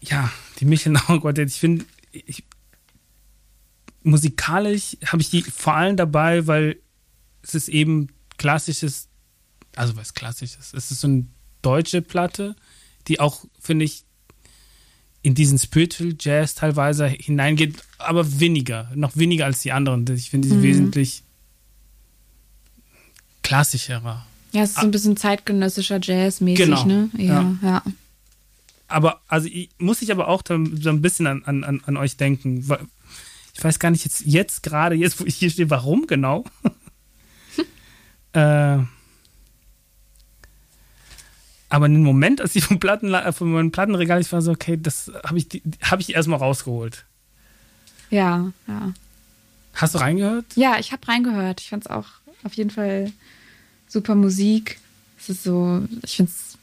[0.01, 1.49] ja, die Michael Nauron Quartett.
[1.49, 1.85] Ich finde,
[4.03, 6.77] musikalisch habe ich die vor allem dabei, weil
[7.41, 9.07] es ist eben klassisches,
[9.75, 11.25] also was klassisches, es ist so eine
[11.61, 12.55] deutsche Platte,
[13.07, 14.03] die auch, finde ich,
[15.23, 20.07] in diesen Spiritual Jazz teilweise hineingeht, aber weniger, noch weniger als die anderen.
[20.15, 20.63] Ich finde sie mhm.
[20.63, 21.23] wesentlich
[23.51, 24.25] klassischerer.
[24.53, 26.85] Ja, es ist so ein bisschen zeitgenössischer Jazz-mäßig, genau.
[26.85, 27.09] ne?
[27.17, 27.83] Ja, ja, ja.
[28.87, 32.65] Aber, also ich, muss ich aber auch so ein bisschen an, an, an euch denken.
[33.53, 36.45] Ich weiß gar nicht jetzt, jetzt gerade, jetzt wo ich hier stehe, warum genau.
[38.33, 38.77] äh,
[41.69, 44.77] aber in dem Moment, als ich vom, Platten, von meinem Plattenregal, ich war so, okay,
[44.81, 47.05] das habe ich, hab ich erstmal rausgeholt.
[48.09, 48.93] Ja, ja.
[49.73, 50.45] Hast du reingehört?
[50.55, 51.59] Ja, ich habe reingehört.
[51.59, 52.07] Ich fand es auch
[52.43, 53.11] auf jeden Fall
[53.91, 54.79] super Musik.
[55.19, 56.57] Es ist so, ich finde es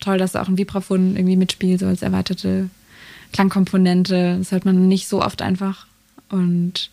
[0.00, 2.70] toll, dass da auch ein Vibraphon irgendwie mitspielt, so als erweiterte
[3.32, 4.36] Klangkomponente.
[4.38, 5.86] Das hört man nicht so oft einfach.
[6.30, 6.90] Und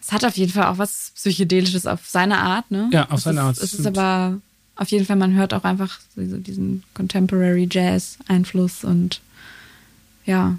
[0.00, 2.88] es hat auf jeden Fall auch was Psychedelisches auf seine Art, ne?
[2.92, 3.58] Ja, auf seine Art.
[3.58, 4.40] Es ist aber
[4.76, 9.20] auf jeden Fall, man hört auch einfach so diesen Contemporary Jazz Einfluss und
[10.24, 10.58] ja.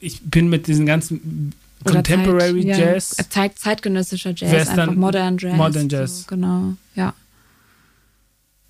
[0.00, 3.14] Ich bin mit diesen ganzen Contemporary Zeit, Jazz.
[3.18, 5.56] Ja, Zeit, zeitgenössischer Jazz, einfach Modern Jazz.
[5.56, 6.20] Modern Jazz.
[6.20, 7.14] So, genau, ja.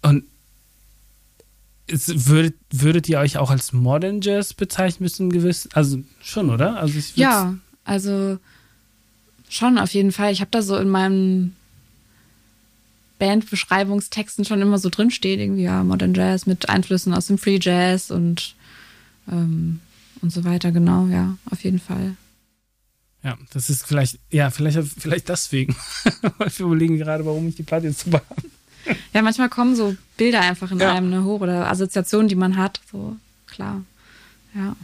[0.03, 0.25] Und
[1.87, 5.69] es, würdet, würdet ihr euch auch als Modern Jazz bezeichnen müssen, gewiss?
[5.73, 6.77] Also schon, oder?
[6.77, 8.39] Also ich ja, also
[9.49, 10.33] schon auf jeden Fall.
[10.33, 11.57] Ich habe da so in meinen
[13.19, 18.11] Bandbeschreibungstexten schon immer so drinsteht, irgendwie ja, Modern Jazz mit Einflüssen aus dem Free Jazz
[18.11, 18.57] und,
[19.31, 19.81] ähm,
[20.23, 22.17] und so weiter, genau, ja, auf jeden Fall.
[23.25, 25.77] Ja, das ist vielleicht, ja, vielleicht, vielleicht deswegen.
[26.39, 28.25] wir überlegen gerade, warum ich die Platte jetzt so habe.
[29.13, 30.93] Ja, manchmal kommen so Bilder einfach in ja.
[30.93, 32.81] einem ne, hoch oder Assoziationen, die man hat.
[32.91, 33.83] So, klar.
[34.55, 34.75] Ja.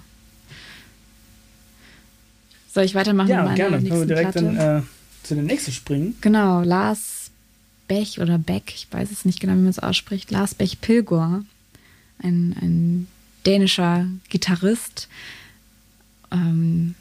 [2.72, 3.28] Soll ich weitermachen?
[3.28, 3.78] Ja, gerne.
[3.78, 4.54] Können wir direkt Platte?
[4.54, 4.82] dann äh,
[5.24, 6.14] zu der nächsten springen.
[6.20, 7.30] Genau, Lars
[7.88, 10.30] Bech oder Beck, ich weiß es nicht genau, wie man es ausspricht.
[10.30, 11.44] Lars Bech Pilgor.
[12.22, 13.08] Ein, ein
[13.46, 15.08] dänischer Gitarrist.
[16.30, 16.94] Ähm,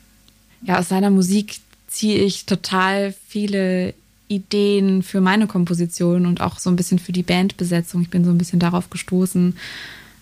[0.61, 3.93] ja, aus seiner Musik ziehe ich total viele
[4.27, 8.01] Ideen für meine Komposition und auch so ein bisschen für die Bandbesetzung.
[8.01, 9.57] Ich bin so ein bisschen darauf gestoßen.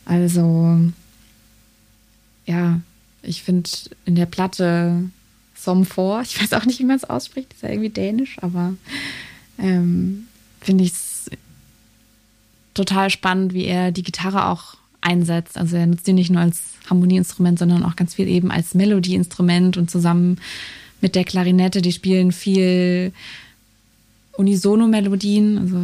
[0.05, 0.79] Also,
[2.45, 2.79] ja,
[3.23, 3.69] ich finde
[4.05, 5.09] in der Platte
[5.55, 8.75] Som 4, ich weiß auch nicht, wie man es ausspricht, ist ja irgendwie dänisch, aber
[9.57, 10.27] ähm,
[10.61, 11.31] finde ich es
[12.75, 15.57] total spannend, wie er die Gitarre auch einsetzt.
[15.57, 19.77] Also er nutzt die nicht nur als Harmonieinstrument, sondern auch ganz viel eben als Melodieinstrument
[19.77, 20.39] und zusammen
[21.01, 23.11] mit der Klarinette, die spielen viel
[24.33, 25.77] Unisono-Melodien, also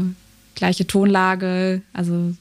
[0.55, 2.33] gleiche Tonlage, also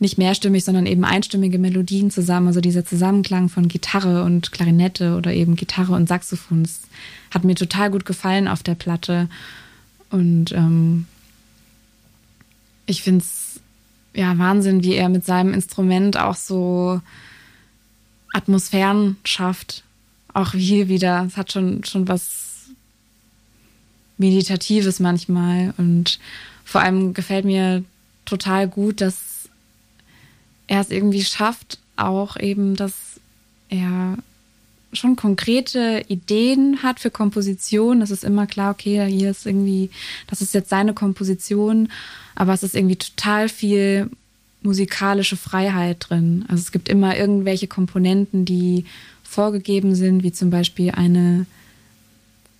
[0.00, 2.46] nicht mehrstimmig, sondern eben einstimmige Melodien zusammen.
[2.46, 6.80] Also dieser Zusammenklang von Gitarre und Klarinette oder eben Gitarre und Saxophon das
[7.30, 9.28] hat mir total gut gefallen auf der Platte.
[10.10, 11.06] Und ähm,
[12.86, 13.47] ich finde es
[14.14, 17.00] ja Wahnsinn, wie er mit seinem Instrument auch so
[18.32, 19.84] Atmosphären schafft.
[20.34, 21.24] Auch hier wieder.
[21.26, 22.68] Es hat schon, schon was
[24.18, 25.74] Meditatives manchmal.
[25.78, 26.18] Und
[26.64, 27.84] vor allem gefällt mir
[28.24, 29.48] total gut, dass
[30.66, 32.94] er es irgendwie schafft, auch eben, dass
[33.70, 34.18] er
[34.92, 38.00] schon konkrete Ideen hat für Komposition.
[38.00, 39.90] Das ist immer klar, okay, hier ist irgendwie,
[40.28, 41.90] das ist jetzt seine Komposition,
[42.34, 44.10] aber es ist irgendwie total viel
[44.62, 46.44] musikalische Freiheit drin.
[46.48, 48.84] Also es gibt immer irgendwelche Komponenten, die
[49.22, 51.46] vorgegeben sind, wie zum Beispiel eine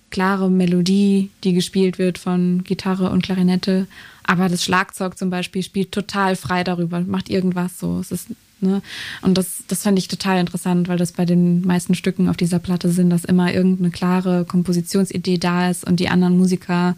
[0.09, 3.87] klare Melodie, die gespielt wird von Gitarre und Klarinette.
[4.23, 7.99] Aber das Schlagzeug zum Beispiel spielt total frei darüber, macht irgendwas so.
[7.99, 8.27] Es ist,
[8.61, 8.81] ne?
[9.21, 12.59] Und das, das fand ich total interessant, weil das bei den meisten Stücken auf dieser
[12.59, 16.95] Platte sind, dass immer irgendeine klare Kompositionsidee da ist und die anderen Musiker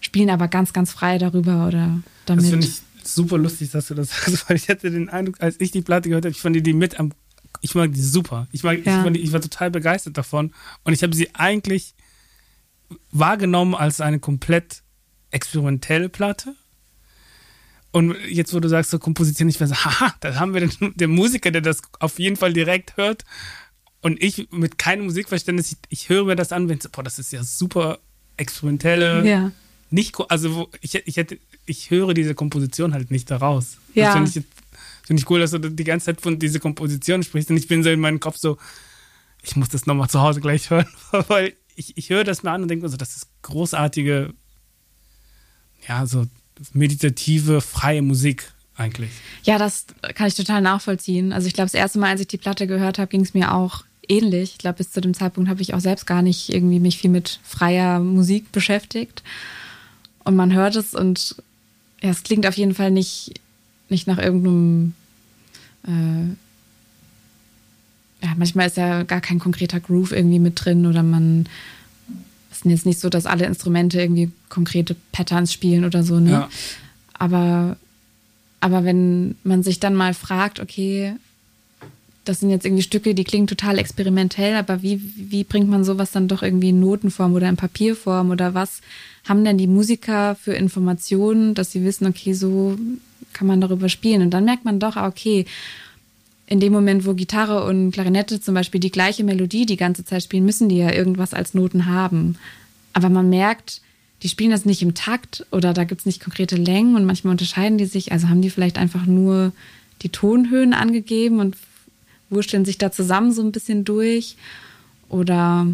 [0.00, 2.44] spielen aber ganz, ganz frei darüber oder damit.
[2.44, 5.60] Das finde ich super lustig, dass du das sagst, weil ich hatte den Eindruck, als
[5.60, 7.12] ich die Platte gehört habe, ich fand die mit am
[7.60, 8.48] ich mag die super.
[8.50, 9.06] Ich, mag, ja.
[9.06, 10.52] ich, die, ich war total begeistert davon.
[10.82, 11.94] Und ich habe sie eigentlich
[13.12, 14.82] wahrgenommen als eine komplett
[15.30, 16.54] experimentelle Platte.
[17.92, 21.10] Und jetzt, wo du sagst, so Komposition, ich weiß, haha, da haben wir den, den,
[21.10, 23.24] Musiker, der das auf jeden Fall direkt hört.
[24.00, 27.32] Und ich mit keinem Musikverständnis, ich, ich höre mir das an, wenn boah, das ist
[27.32, 27.98] ja super
[28.38, 29.28] experimentelle.
[29.28, 29.52] Ja.
[29.90, 33.76] Nicht, also ich, ich hätte, ich höre diese Komposition halt nicht daraus.
[33.92, 34.06] Ja.
[34.06, 37.50] Das finde ich, find ich cool, dass du die ganze Zeit von dieser Komposition sprichst.
[37.50, 38.56] Und ich bin so in meinem Kopf so,
[39.42, 40.88] ich muss das nochmal zu Hause gleich hören,
[41.28, 44.32] weil ich, ich höre das mir an und denke so, das ist großartige,
[45.86, 46.26] ja, so
[46.72, 49.10] meditative, freie Musik eigentlich.
[49.44, 51.32] Ja, das kann ich total nachvollziehen.
[51.32, 53.54] Also ich glaube, das erste Mal, als ich die Platte gehört habe, ging es mir
[53.54, 54.52] auch ähnlich.
[54.52, 57.10] Ich glaube, bis zu dem Zeitpunkt habe ich auch selbst gar nicht irgendwie mich viel
[57.10, 59.22] mit freier Musik beschäftigt.
[60.24, 61.36] Und man hört es und
[62.00, 63.34] ja, es klingt auf jeden Fall nicht,
[63.88, 64.94] nicht nach irgendeinem
[65.86, 66.34] äh,
[68.22, 71.48] ja, manchmal ist ja gar kein konkreter Groove irgendwie mit drin oder man
[72.64, 76.30] ist jetzt nicht so, dass alle Instrumente irgendwie konkrete Patterns spielen oder so, ne?
[76.30, 76.48] Ja.
[77.14, 77.76] Aber,
[78.60, 81.14] aber wenn man sich dann mal fragt, okay,
[82.24, 86.12] das sind jetzt irgendwie Stücke, die klingen total experimentell, aber wie, wie bringt man sowas
[86.12, 88.80] dann doch irgendwie in Notenform oder in Papierform oder was
[89.28, 92.76] haben denn die Musiker für Informationen, dass sie wissen, okay, so
[93.32, 94.22] kann man darüber spielen.
[94.22, 95.46] Und dann merkt man doch, ah, okay,
[96.46, 100.22] in dem Moment, wo Gitarre und Klarinette zum Beispiel die gleiche Melodie die ganze Zeit
[100.22, 102.36] spielen, müssen die ja irgendwas als Noten haben.
[102.92, 103.80] Aber man merkt,
[104.22, 107.32] die spielen das nicht im Takt oder da gibt es nicht konkrete Längen und manchmal
[107.32, 108.12] unterscheiden die sich.
[108.12, 109.52] Also haben die vielleicht einfach nur
[110.02, 111.56] die Tonhöhen angegeben und
[112.30, 114.36] wursteln sich da zusammen so ein bisschen durch.
[115.08, 115.66] Oder,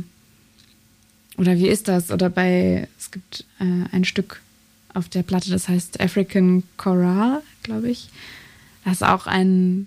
[1.37, 2.11] oder wie ist das?
[2.11, 4.41] Oder bei, es gibt äh, ein Stück
[4.95, 8.09] auf der Platte, das heißt African Choral, glaube ich.
[8.85, 9.87] Das ist auch ein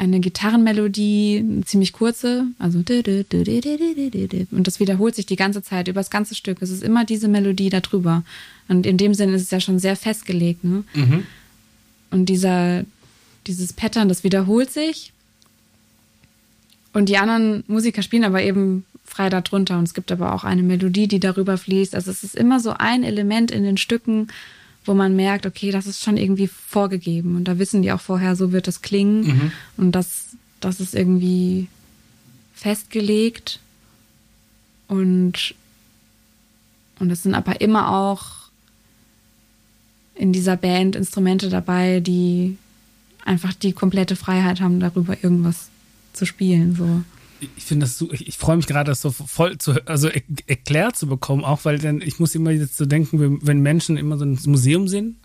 [0.00, 6.08] eine Gitarrenmelodie, eine ziemlich kurze, also und das wiederholt sich die ganze Zeit über das
[6.08, 6.62] ganze Stück.
[6.62, 8.24] Es ist immer diese Melodie darüber.
[8.66, 10.64] Und in dem Sinne ist es ja schon sehr festgelegt.
[10.64, 10.84] Ne?
[10.94, 11.26] Mhm.
[12.10, 12.84] Und dieser,
[13.46, 15.12] dieses Pattern, das wiederholt sich.
[16.94, 19.76] Und die anderen Musiker spielen aber eben frei darunter.
[19.76, 21.94] Und es gibt aber auch eine Melodie, die darüber fließt.
[21.94, 24.28] Also es ist immer so ein Element in den Stücken,
[24.84, 28.36] wo man merkt, okay, das ist schon irgendwie vorgegeben und da wissen die auch vorher,
[28.36, 29.52] so wird es klingen mhm.
[29.76, 30.28] und das,
[30.60, 31.68] das ist irgendwie
[32.54, 33.60] festgelegt
[34.88, 35.54] und
[36.98, 38.40] und es sind aber immer auch
[40.14, 42.58] in dieser Band Instrumente dabei, die
[43.24, 45.70] einfach die komplette Freiheit haben, darüber irgendwas
[46.12, 46.76] zu spielen.
[46.76, 47.02] So
[47.56, 50.22] ich finde das so, ich, ich freue mich gerade, das so voll zu, also er,
[50.46, 54.16] erklärt zu bekommen, auch weil dann, ich muss immer jetzt so denken, wenn Menschen immer
[54.18, 55.16] so ins Museum sind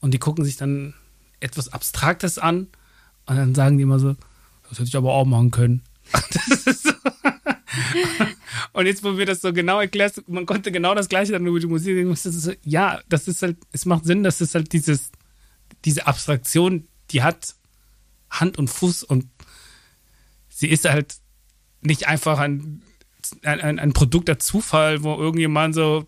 [0.00, 0.94] und die gucken sich dann
[1.40, 2.68] etwas Abstraktes an
[3.26, 4.16] und dann sagen die immer so,
[4.68, 5.82] das hätte ich aber auch machen können.
[8.72, 11.58] Und jetzt, wo wir das so genau erklärst, man konnte genau das Gleiche dann über
[11.58, 12.14] die Musik reden.
[12.14, 15.10] So, ja, das ist halt, es macht Sinn, dass es halt dieses,
[15.84, 17.56] diese Abstraktion, die hat
[18.30, 19.26] Hand und Fuß und
[20.48, 21.16] sie ist halt
[21.80, 22.82] nicht einfach ein,
[23.42, 26.06] ein, ein Produkt der Zufall, wo irgendjemand so,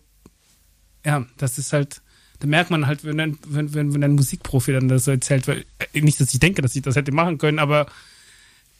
[1.05, 2.01] ja, das ist halt,
[2.39, 5.47] da merkt man halt, wenn ein, wenn, wenn, wenn ein Musikprofi dann das so erzählt,
[5.47, 7.87] weil, äh, nicht, dass ich denke, dass ich das hätte machen können, aber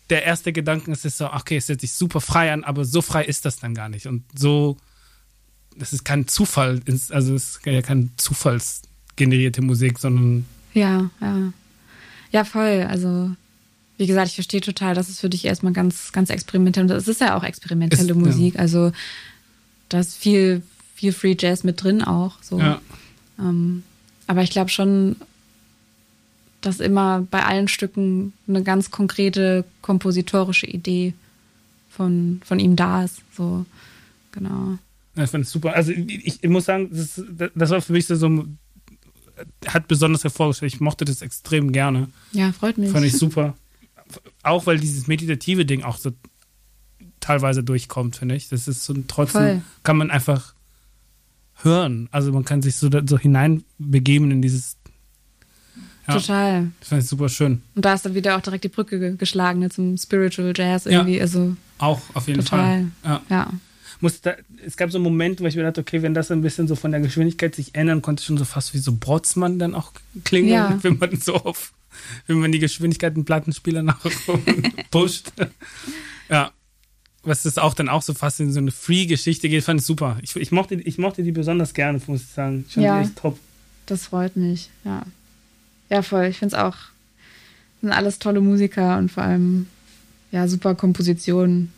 [0.09, 3.01] der erste Gedanke ist, ist so, okay, es hört sich super frei an, aber so
[3.01, 4.07] frei ist das dann gar nicht.
[4.07, 4.77] Und so,
[5.77, 10.45] das ist kein Zufall, also es ist ja keine zufallsgenerierte Musik, sondern.
[10.73, 11.53] Ja, ja.
[12.31, 12.85] Ja, voll.
[12.89, 13.31] Also,
[14.01, 17.03] wie gesagt, ich verstehe total, dass es für dich erstmal ganz, ganz experimentell ist.
[17.03, 18.55] Es ist ja auch experimentelle es, Musik.
[18.55, 18.61] Ja.
[18.61, 18.91] Also,
[19.89, 20.63] da ist viel,
[20.95, 22.41] viel Free Jazz mit drin auch.
[22.41, 22.57] So.
[22.57, 22.81] Ja.
[23.37, 23.83] Ähm,
[24.25, 25.17] aber ich glaube schon,
[26.61, 31.13] dass immer bei allen Stücken eine ganz konkrete kompositorische Idee
[31.91, 33.21] von, von ihm da ist.
[33.37, 33.67] So,
[34.31, 34.79] genau.
[35.15, 35.75] Ja, ich fand es super.
[35.75, 37.21] Also ich, ich muss sagen, das,
[37.53, 38.45] das, war für mich so,
[39.67, 40.73] hat besonders hervorgestellt.
[40.73, 42.07] Ich mochte das extrem gerne.
[42.31, 42.89] Ja, freut mich.
[42.89, 43.55] Fand ich super.
[44.43, 46.11] Auch weil dieses meditative Ding auch so
[47.19, 48.49] teilweise durchkommt, finde ich.
[48.49, 49.61] Das ist so trotzdem, Voll.
[49.83, 50.53] kann man einfach
[51.63, 52.09] hören.
[52.11, 54.77] Also man kann sich so, so hineinbegeben in dieses
[56.07, 56.71] ja, Total.
[56.79, 57.61] Das fand ich super schön.
[57.75, 61.17] Und da ist dann wieder auch direkt die Brücke geschlagen ne, zum Spiritual Jazz irgendwie.
[61.17, 62.91] Ja, also auch auf jeden total.
[63.03, 63.21] Fall.
[63.29, 63.49] Ja.
[64.01, 64.09] ja.
[64.23, 64.33] da,
[64.65, 66.75] es gab so einen Moment, wo ich mir dachte, okay, wenn das ein bisschen so
[66.75, 69.91] von der Geschwindigkeit sich ändern konnte, schon so fast wie so Brotzmann dann auch
[70.23, 70.79] klingen, ja.
[70.81, 71.71] wenn man so auf,
[72.27, 75.31] wenn man die Geschwindigkeit im Plattenspieler nach oben pusht.
[76.29, 76.51] ja.
[77.23, 80.17] Was das auch dann auch so fast in so eine Free-Geschichte geht, fand ich super.
[80.23, 82.65] Ich, ich, mochte, ich mochte die besonders gerne, muss ich sagen.
[82.67, 83.37] Ich fand ja, die echt top.
[83.85, 85.03] Das freut mich, ja.
[85.89, 86.25] Ja, voll.
[86.25, 86.75] Ich finde es auch,
[87.81, 89.67] sind alles tolle Musiker und vor allem,
[90.31, 91.71] ja, super Kompositionen.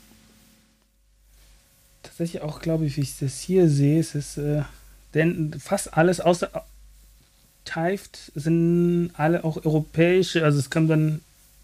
[2.04, 4.64] Tatsächlich auch, glaube ich, wie ich das hier sehe, es ist äh,
[5.14, 6.52] denn fast alles außer
[7.66, 11.22] Teift sind alle auch europäische, also es kam dann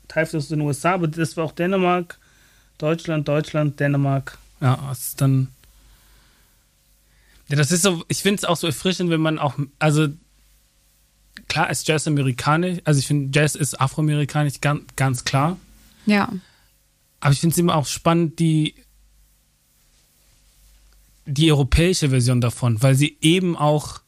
[0.07, 2.17] Teift aus den USA, aber das war auch Dänemark,
[2.77, 4.37] Deutschland, Deutschland, Dänemark.
[4.61, 5.49] Ja, es ist dann.
[7.47, 10.07] Ja, das ist so, ich finde es auch so erfrischend, wenn man auch, also
[11.47, 15.57] klar ist Jazz amerikanisch, also ich finde, Jazz ist afroamerikanisch, ganz, ganz klar.
[16.05, 16.31] Ja.
[17.19, 18.75] Aber ich finde es immer auch spannend, die,
[21.25, 24.01] die europäische Version davon, weil sie eben auch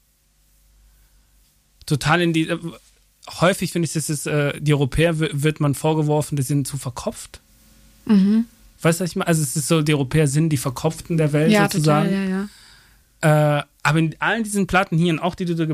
[1.86, 2.50] total in die.
[2.50, 2.60] Äh,
[3.40, 7.42] häufig finde ich, dass es, äh, die Europäer wird man vorgeworfen, die sind zu verkopft.
[8.06, 8.46] Mhm.
[8.82, 9.28] Weißt du, was ich meine?
[9.28, 12.10] Also, es ist so, die Europäer sind die Verkopften der Welt ja, sozusagen.
[12.10, 12.48] Total, ja,
[13.22, 13.60] ja.
[13.60, 15.68] Äh, aber in allen diesen Platten hier und auch die, die du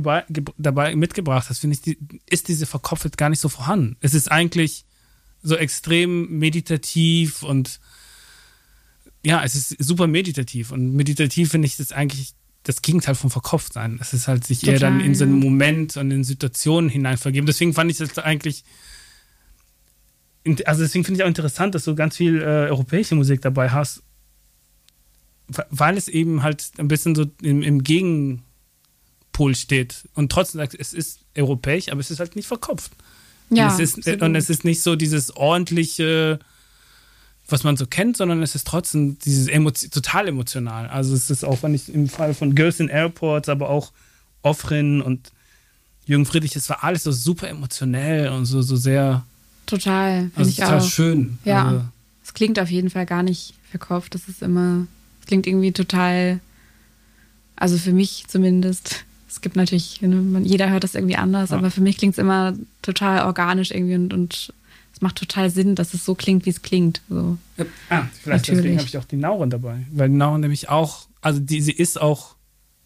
[0.57, 3.97] dabei mitgebracht hast, finde ich, die, ist diese Verkopftheit gar nicht so vorhanden.
[4.01, 4.85] Es ist eigentlich
[5.43, 7.79] so extrem meditativ und
[9.23, 10.71] ja, es ist super meditativ.
[10.71, 12.33] Und meditativ finde ich das eigentlich
[12.67, 13.97] das Gegenteil vom Verkopftsein.
[14.01, 17.45] Es ist halt sich Total, eher dann in so einen Moment und in Situationen hineinvergeben.
[17.45, 18.63] Deswegen fand ich das eigentlich
[20.65, 24.01] also deswegen finde ich auch interessant, dass du ganz viel äh, europäische Musik dabei hast,
[25.69, 30.93] weil es eben halt ein bisschen so im, im Gegenpol steht und trotzdem sagt, es
[30.93, 32.91] ist europäisch, aber es ist halt nicht verkopft.
[33.49, 36.39] Ja, und, es ist, und es ist nicht so dieses ordentliche,
[37.47, 40.87] was man so kennt, sondern es ist trotzdem dieses Emotio total emotional.
[40.87, 43.91] Also es ist auch, wenn ich im Fall von Girls in Airports, aber auch
[44.41, 45.31] Offrin und
[46.05, 49.25] Jürgen Friedrich, es war alles so super emotionell und so, so sehr.
[49.65, 50.31] Total.
[50.35, 50.89] Also ich total auch.
[50.89, 51.37] schön.
[51.43, 51.67] Ja.
[51.67, 51.85] Also,
[52.23, 54.15] es klingt auf jeden Fall gar nicht verkauft.
[54.15, 54.87] Das ist immer
[55.27, 56.39] klingt irgendwie total,
[57.55, 59.03] also für mich zumindest.
[59.29, 61.57] Es gibt natürlich, jeder hört das irgendwie anders, ja.
[61.57, 64.53] aber für mich klingt es immer total organisch irgendwie und, und
[64.97, 67.03] es macht total Sinn, dass es so klingt, wie es klingt.
[67.07, 67.37] So.
[67.55, 68.45] Ja, ah, vielleicht Natürlich.
[68.47, 69.85] deswegen habe ich auch die Nauren dabei.
[69.91, 72.35] Weil die Nauren nämlich auch, also die, sie ist auch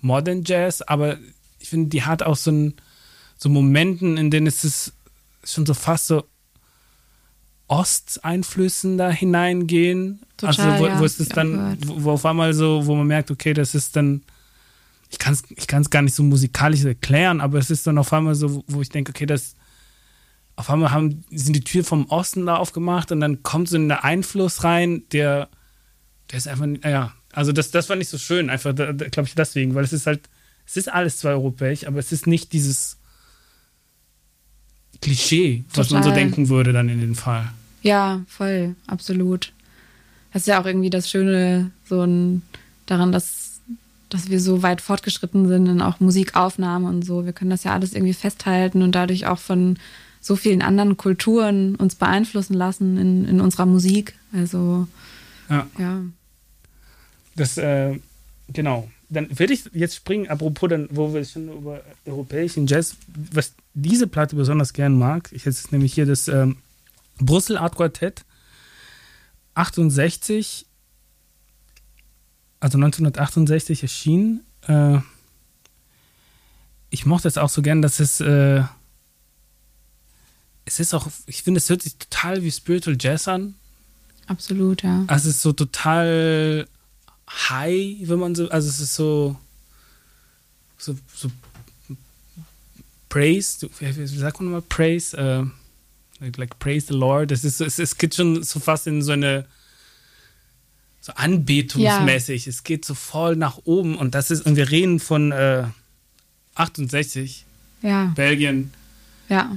[0.01, 1.17] Modern Jazz, aber
[1.59, 2.73] ich finde, die hat auch so, ein,
[3.37, 4.91] so Momenten, in denen es ist
[5.45, 6.25] schon so fast so
[7.69, 10.19] Osteinflüssen da hineingehen.
[10.35, 13.07] Total, also wo, ja, wo ist es dann, wo, wo, auf einmal so, wo man
[13.07, 14.21] merkt, okay, das ist dann,
[15.09, 18.11] ich kann es ich kann's gar nicht so musikalisch erklären, aber es ist dann auf
[18.11, 19.55] einmal so, wo ich denke, okay, das,
[20.61, 23.91] auf einmal haben, sind die Tür vom Osten da aufgemacht und dann kommt so ein
[23.91, 25.49] Einfluss rein, der,
[26.29, 29.73] der ist einfach, ja, also das, das fand ich so schön, einfach, glaube ich, deswegen,
[29.73, 30.29] weil es ist halt,
[30.67, 32.97] es ist alles zwar europäisch, aber es ist nicht dieses
[35.01, 36.03] Klischee, was Total.
[36.03, 37.51] man so denken würde dann in dem Fall.
[37.81, 39.53] Ja, voll, absolut.
[40.31, 42.43] Das ist ja auch irgendwie das Schöne so ein,
[42.85, 43.61] daran, dass,
[44.09, 47.25] dass wir so weit fortgeschritten sind in auch Musikaufnahme und so.
[47.25, 49.79] Wir können das ja alles irgendwie festhalten und dadurch auch von
[50.21, 54.15] so vielen anderen Kulturen uns beeinflussen lassen in, in unserer Musik.
[54.31, 54.87] Also
[55.49, 55.67] Ja.
[55.77, 56.01] ja.
[57.35, 57.99] Das, äh,
[58.47, 58.89] genau.
[59.09, 62.95] Dann würde ich jetzt springen, apropos, dann, wo wir schon über europäischen Jazz,
[63.33, 65.29] was diese Platte besonders gern mag.
[65.33, 66.57] Ich jetzt nämlich hier das ähm,
[67.17, 68.23] Brüssel Art Quartett
[69.55, 70.65] 68,
[72.61, 74.45] also 1968 erschienen.
[74.67, 74.99] Äh,
[76.89, 78.63] ich mochte es auch so gern, dass es, äh,
[80.71, 83.55] es ist auch, ich finde, es hört sich total wie Spiritual Jazz an.
[84.27, 85.03] Absolut, ja.
[85.07, 86.67] Also es ist so total
[87.29, 89.35] high, wenn man so, also es ist so,
[90.77, 91.29] so, so
[93.09, 95.13] Praise, wie, sagt man nochmal Praise?
[95.17, 95.43] Äh,
[96.23, 97.31] like, like Praise the Lord.
[97.31, 99.45] Das ist, so- es, es geht schon so fast in so eine
[101.01, 102.47] so anbetungsmäßig.
[102.47, 105.65] Es geht so voll nach oben und das ist, und wir reden von äh,
[106.55, 107.45] 68,
[107.81, 108.71] Ja, Belgien,
[109.27, 109.55] ja.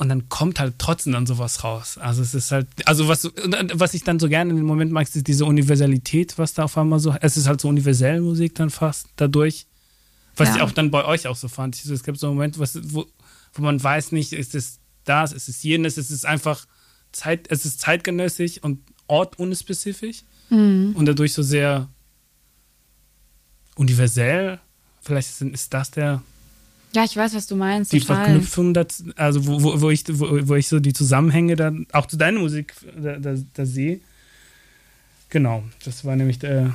[0.00, 1.98] Und dann kommt halt trotzdem dann sowas raus.
[1.98, 3.30] Also es ist halt, also was,
[3.74, 6.76] was ich dann so gerne in dem Moment mag, ist diese Universalität, was da auf
[6.78, 9.66] einmal so, es ist halt so universell Musik dann fast dadurch.
[10.36, 10.56] Was Ja.
[10.56, 11.76] ich auch dann bei euch auch so fand.
[11.76, 13.04] Ich so, Es gibt so einen Moment, was, wo,
[13.52, 16.66] wo man weiß nicht, ist es das, ist es jenes, es ist einfach
[17.12, 20.92] Zeit, es ist zeitgenössisch und Ort unspezifisch Mhm.
[20.96, 21.88] und dadurch so sehr
[23.76, 24.60] universell.
[25.02, 26.22] Vielleicht ist, ist das der,
[26.92, 27.92] Ja, ich weiß, was du meinst.
[27.92, 28.24] die total.
[28.24, 32.06] Verknüpfung, das, also wo, wo, wo, ich, wo, wo ich so die Zusammenhänge dann auch
[32.06, 34.00] zu deiner Musik da, da, da sehe.
[35.28, 36.74] Genau, das war nämlich der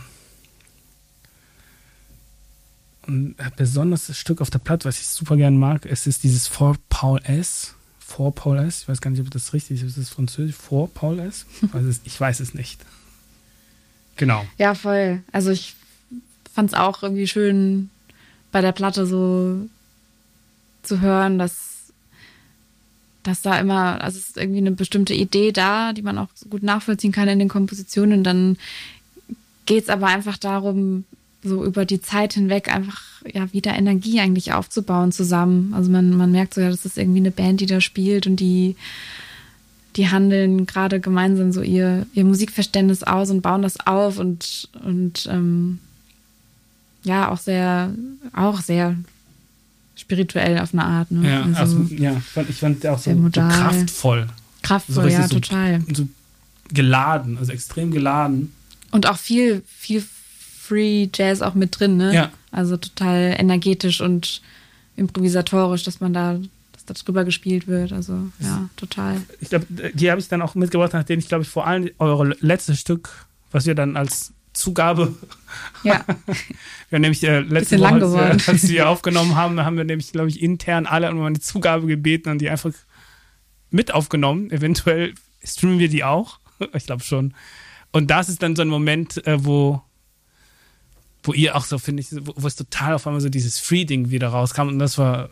[3.07, 5.85] ein besonderes Stück auf der Platte, was ich super gern mag.
[5.85, 7.75] Es ist dieses For Paul S.
[7.99, 8.83] For Paul S.
[8.83, 9.89] Ich weiß gar nicht, ob das richtig ist.
[9.89, 10.55] Ist das Französisch?
[10.55, 11.45] For Paul S?
[11.73, 12.81] Es, ich weiß es nicht.
[14.15, 14.45] Genau.
[14.57, 15.21] Ja, voll.
[15.31, 15.75] Also ich
[16.53, 17.89] fand es auch irgendwie schön,
[18.51, 19.67] bei der Platte so
[20.85, 21.91] zu hören, dass,
[23.23, 26.63] dass da immer, also es ist irgendwie eine bestimmte Idee da, die man auch gut
[26.63, 28.23] nachvollziehen kann in den Kompositionen.
[28.23, 28.57] Dann
[29.65, 31.05] geht es aber einfach darum,
[31.43, 35.73] so über die Zeit hinweg einfach ja wieder Energie eigentlich aufzubauen zusammen.
[35.75, 38.37] Also man, man merkt so, ja, das ist irgendwie eine Band, die da spielt und
[38.37, 38.75] die
[39.95, 45.27] die handeln gerade gemeinsam so ihr, ihr Musikverständnis aus und bauen das auf und, und
[45.31, 45.79] ähm,
[47.03, 47.93] ja, auch sehr,
[48.33, 48.97] auch sehr
[49.95, 51.11] spirituell auf eine Art.
[51.11, 51.29] Ne?
[51.29, 54.27] Ja, also, ja ich, fand, ich fand auch so, so kraftvoll.
[54.61, 55.81] kraftvoll, so richtig ja, so- total.
[55.93, 56.07] So
[56.69, 58.53] geladen, also extrem geladen.
[58.91, 60.03] Und auch viel, viel
[60.65, 62.13] Free Jazz auch mit drin, ne?
[62.13, 62.31] Ja.
[62.51, 64.41] Also total energetisch und
[64.95, 66.39] improvisatorisch, dass man da,
[66.71, 67.91] dass da drüber gespielt wird.
[67.93, 69.21] Also ja, total.
[69.41, 72.35] ich glaube, die habe ich dann auch mitgebracht, nachdem ich, glaube ich, vor allem eure
[72.39, 75.13] letztes Stück, was wir dann als Zugabe,
[75.83, 76.03] Ja,
[76.89, 80.11] wir haben nämlich äh, letzte Woche, als wir, als wir aufgenommen haben, haben wir nämlich,
[80.11, 82.71] glaube ich, intern alle um eine Zugabe gebeten und die einfach
[83.69, 84.49] mit aufgenommen.
[84.51, 86.39] Eventuell streamen wir die auch.
[86.73, 87.33] Ich glaube schon.
[87.91, 89.81] Und das ist dann so ein Moment, äh, wo,
[91.23, 94.09] wo ihr auch so, finde ich, wo, wo es total auf einmal so dieses Free-Ding
[94.09, 94.67] wieder rauskam.
[94.69, 95.29] Und das war,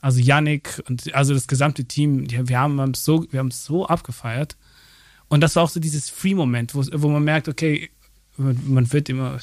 [0.00, 3.64] also Yannick und also das gesamte Team, die, wir haben es so, wir haben es
[3.64, 4.56] so abgefeiert.
[5.28, 7.90] Und das war auch so dieses Free-Moment, wo, wo man merkt, okay,
[8.36, 9.38] man, wird immer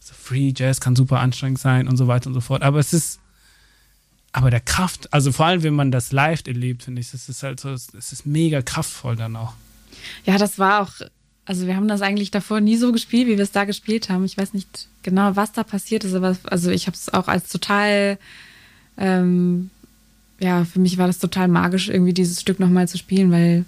[0.00, 2.62] so Free Jazz kann super anstrengend sein und so weiter und so fort.
[2.62, 3.18] Aber es ist,
[4.32, 7.42] aber der Kraft, also vor allem, wenn man das live erlebt, finde ich, das ist
[7.42, 9.54] halt so, es ist mega kraftvoll dann auch.
[10.24, 10.92] Ja, das war auch,
[11.44, 14.24] also wir haben das eigentlich davor nie so gespielt, wie wir es da gespielt haben.
[14.24, 17.48] Ich weiß nicht genau, was da passiert ist, aber also ich habe es auch als
[17.48, 18.18] total,
[18.96, 19.70] ähm,
[20.40, 23.64] ja, für mich war das total magisch, irgendwie dieses Stück nochmal zu spielen, weil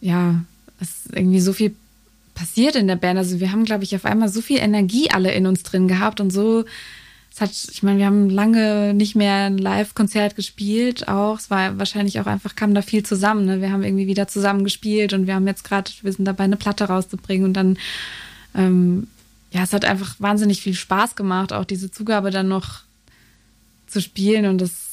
[0.00, 0.44] ja,
[0.80, 1.74] es irgendwie so viel
[2.36, 3.18] passiert in der Band.
[3.18, 6.20] Also wir haben, glaube ich, auf einmal so viel Energie alle in uns drin gehabt
[6.20, 6.64] und so.
[7.32, 11.38] Es hat, ich meine, wir haben lange nicht mehr ein Live-Konzert gespielt, auch.
[11.38, 13.44] Es war wahrscheinlich auch einfach, kam da viel zusammen.
[13.44, 13.60] Ne?
[13.60, 16.56] Wir haben irgendwie wieder zusammen gespielt und wir haben jetzt gerade, wir sind dabei, eine
[16.56, 17.78] Platte rauszubringen und dann,
[18.54, 19.08] ähm,
[19.50, 22.80] ja, es hat einfach wahnsinnig viel Spaß gemacht, auch diese Zugabe dann noch
[23.86, 24.85] zu spielen und es,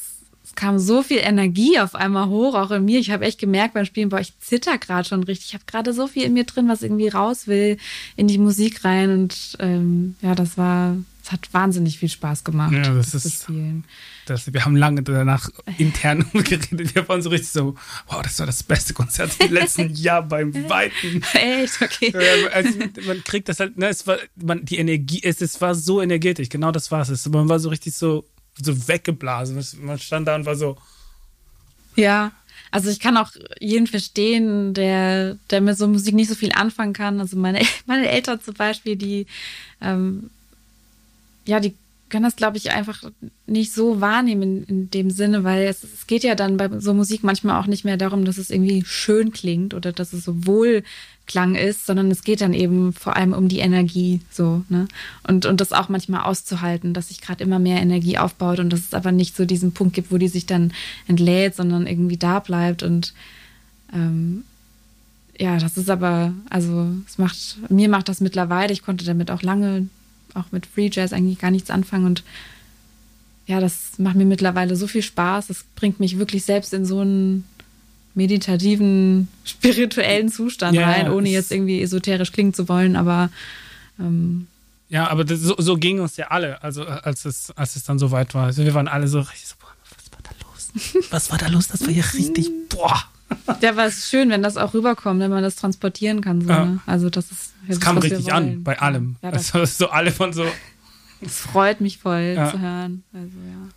[0.54, 3.00] es kam so viel Energie auf einmal hoch, auch in mir.
[3.00, 5.48] Ich habe echt gemerkt beim Spielen, boah, ich zitter gerade schon richtig.
[5.48, 7.76] Ich habe gerade so viel in mir drin, was irgendwie raus will
[8.16, 12.72] in die Musik rein und ähm, ja, das war, es hat wahnsinnig viel Spaß gemacht.
[12.72, 13.46] Ja, das zu ist-.
[14.26, 16.94] Das, wir haben lange danach intern geredet.
[16.94, 17.74] Wir waren so richtig so,
[18.06, 21.20] wow, das war das beste Konzert im letzten Jahr beim Weiten.
[21.32, 22.14] Echt, okay.
[22.52, 26.00] Also man kriegt das halt, ne, es war, man, die Energie, es, es war so
[26.00, 27.28] energetisch, genau das war es.
[27.28, 28.24] Man war so richtig so,
[28.60, 29.62] so weggeblasen.
[29.80, 30.76] Man stand da und war so,
[31.96, 32.32] Ja,
[32.70, 33.30] also ich kann auch
[33.60, 37.20] jeden verstehen, der, der mit so Musik nicht so viel anfangen kann.
[37.20, 39.26] Also meine, meine Eltern zum Beispiel, die,
[39.80, 40.30] ähm,
[41.46, 41.74] ja, die
[42.14, 43.02] kann das, glaube ich, einfach
[43.48, 46.94] nicht so wahrnehmen in, in dem Sinne, weil es, es, geht ja dann bei so
[46.94, 50.46] Musik manchmal auch nicht mehr darum, dass es irgendwie schön klingt oder dass es so
[50.46, 54.86] Wohlklang ist, sondern es geht dann eben vor allem um die Energie so, ne?
[55.26, 58.78] Und, und das auch manchmal auszuhalten, dass sich gerade immer mehr Energie aufbaut und dass
[58.78, 60.72] es aber nicht so diesen Punkt gibt, wo die sich dann
[61.08, 63.12] entlädt, sondern irgendwie da bleibt und
[63.92, 64.44] ähm,
[65.36, 69.42] ja, das ist aber, also es macht, mir macht das mittlerweile, ich konnte damit auch
[69.42, 69.88] lange
[70.34, 72.22] auch mit Free Jazz eigentlich gar nichts anfangen und
[73.46, 75.48] ja, das macht mir mittlerweile so viel Spaß.
[75.48, 77.44] Das bringt mich wirklich selbst in so einen
[78.14, 83.30] meditativen, spirituellen Zustand ja, rein, ohne jetzt irgendwie esoterisch klingen zu wollen, aber
[83.98, 84.46] ähm,
[84.88, 87.98] ja, aber das, so, so ging uns ja alle, also als es, als es dann
[87.98, 88.46] so weit war.
[88.46, 91.06] Also wir waren alle so richtig so, boah, was war da los?
[91.10, 91.68] Was war da los?
[91.68, 93.02] Das war ja richtig, boah.
[93.60, 96.40] Ja, war es schön, wenn das auch rüberkommt, wenn man das transportieren kann.
[96.40, 96.64] So, ja.
[96.64, 96.80] ne?
[96.86, 97.52] Also das ist.
[97.68, 99.16] Es kam richtig an bei allem.
[99.22, 100.44] Ja, das also so alle von so.
[101.20, 102.50] Es freut mich voll ja.
[102.50, 103.04] zu hören.
[103.12, 103.68] Also ja.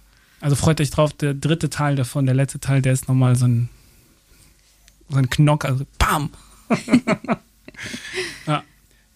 [0.42, 1.14] Also freut euch drauf.
[1.14, 3.70] Der dritte Teil davon, der letzte Teil, der ist nochmal so ein
[5.10, 6.30] so ein Knock, also Bam.
[8.46, 8.64] ja.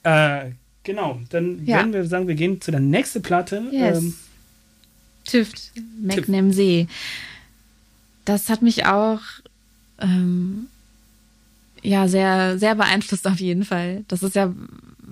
[0.03, 0.51] Äh,
[0.83, 1.19] genau.
[1.29, 3.63] Dann werden wir sagen, wir gehen zu der nächsten Platte.
[3.71, 3.97] Yes.
[3.97, 4.15] Ähm,
[5.25, 5.71] Tift,
[6.01, 6.87] Magnum See.
[8.25, 9.19] Das hat mich auch
[10.01, 10.67] ähm,
[11.81, 14.03] ja sehr, sehr beeinflusst auf jeden Fall.
[14.07, 14.53] Das ist ja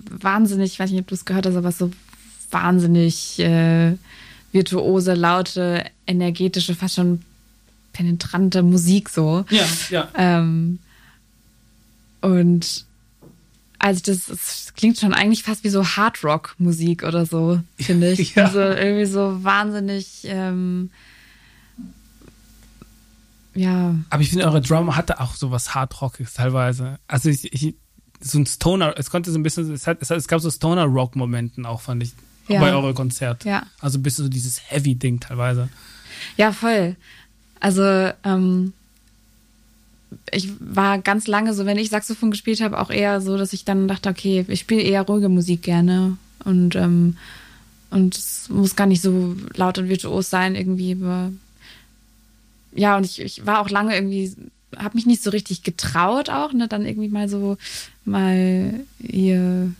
[0.09, 1.91] wahnsinnig, ich weiß nicht, ob du es gehört hast, aber so
[2.51, 3.95] wahnsinnig äh,
[4.51, 7.21] virtuose, laute, energetische, fast schon
[7.93, 9.45] penetrante Musik so.
[9.49, 10.07] Ja, ja.
[10.15, 10.79] Ähm,
[12.21, 12.85] und
[13.79, 18.19] also das, das klingt schon eigentlich fast wie so Hardrock-Musik oder so, finde ich.
[18.35, 18.45] Ja.
[18.45, 20.89] Also irgendwie so wahnsinnig ähm,
[23.59, 23.95] ja.
[24.09, 26.97] Aber ich finde, eure Drum hatte auch so was Hardrockiges teilweise.
[27.07, 27.75] Also ich, ich,
[28.21, 30.49] so ein Stoner, es konnte so ein bisschen, es, hat, es, hat, es gab so
[30.49, 32.13] Stoner-Rock-Momenten auch, fand ich,
[32.47, 32.61] ja.
[32.61, 33.43] bei eurem Konzert.
[33.43, 33.63] Ja.
[33.81, 35.67] Also ein bisschen so dieses Heavy-Ding teilweise.
[36.37, 36.95] Ja, voll.
[37.59, 37.83] Also,
[38.23, 38.73] ähm,
[40.31, 43.65] ich war ganz lange so, wenn ich Saxophon gespielt habe, auch eher so, dass ich
[43.65, 47.17] dann dachte, okay, ich spiele eher ruhige Musik gerne und ähm,
[47.91, 51.31] und es muss gar nicht so laut und virtuos sein irgendwie, aber
[52.73, 54.35] ja, und ich, ich war auch lange irgendwie,
[54.77, 57.57] habe mich nicht so richtig getraut auch, ne, dann irgendwie mal so
[58.05, 59.73] mal hier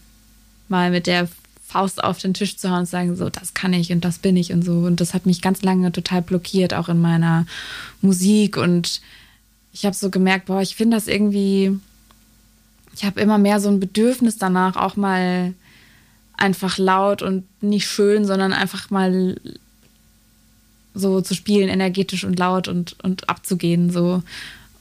[0.67, 1.27] mal mit der
[1.69, 4.35] Faust auf den Tisch zu hauen und sagen, so, das kann ich und das bin
[4.35, 4.73] ich und so.
[4.73, 7.45] Und das hat mich ganz lange total blockiert, auch in meiner
[8.01, 8.57] Musik.
[8.57, 9.01] Und
[9.71, 11.77] ich habe so gemerkt, boah, ich finde das irgendwie,
[12.95, 15.53] ich habe immer mehr so ein Bedürfnis danach, auch mal
[16.37, 19.39] einfach laut und nicht schön, sondern einfach mal
[20.93, 24.23] so zu spielen, energetisch und laut und, und abzugehen, so.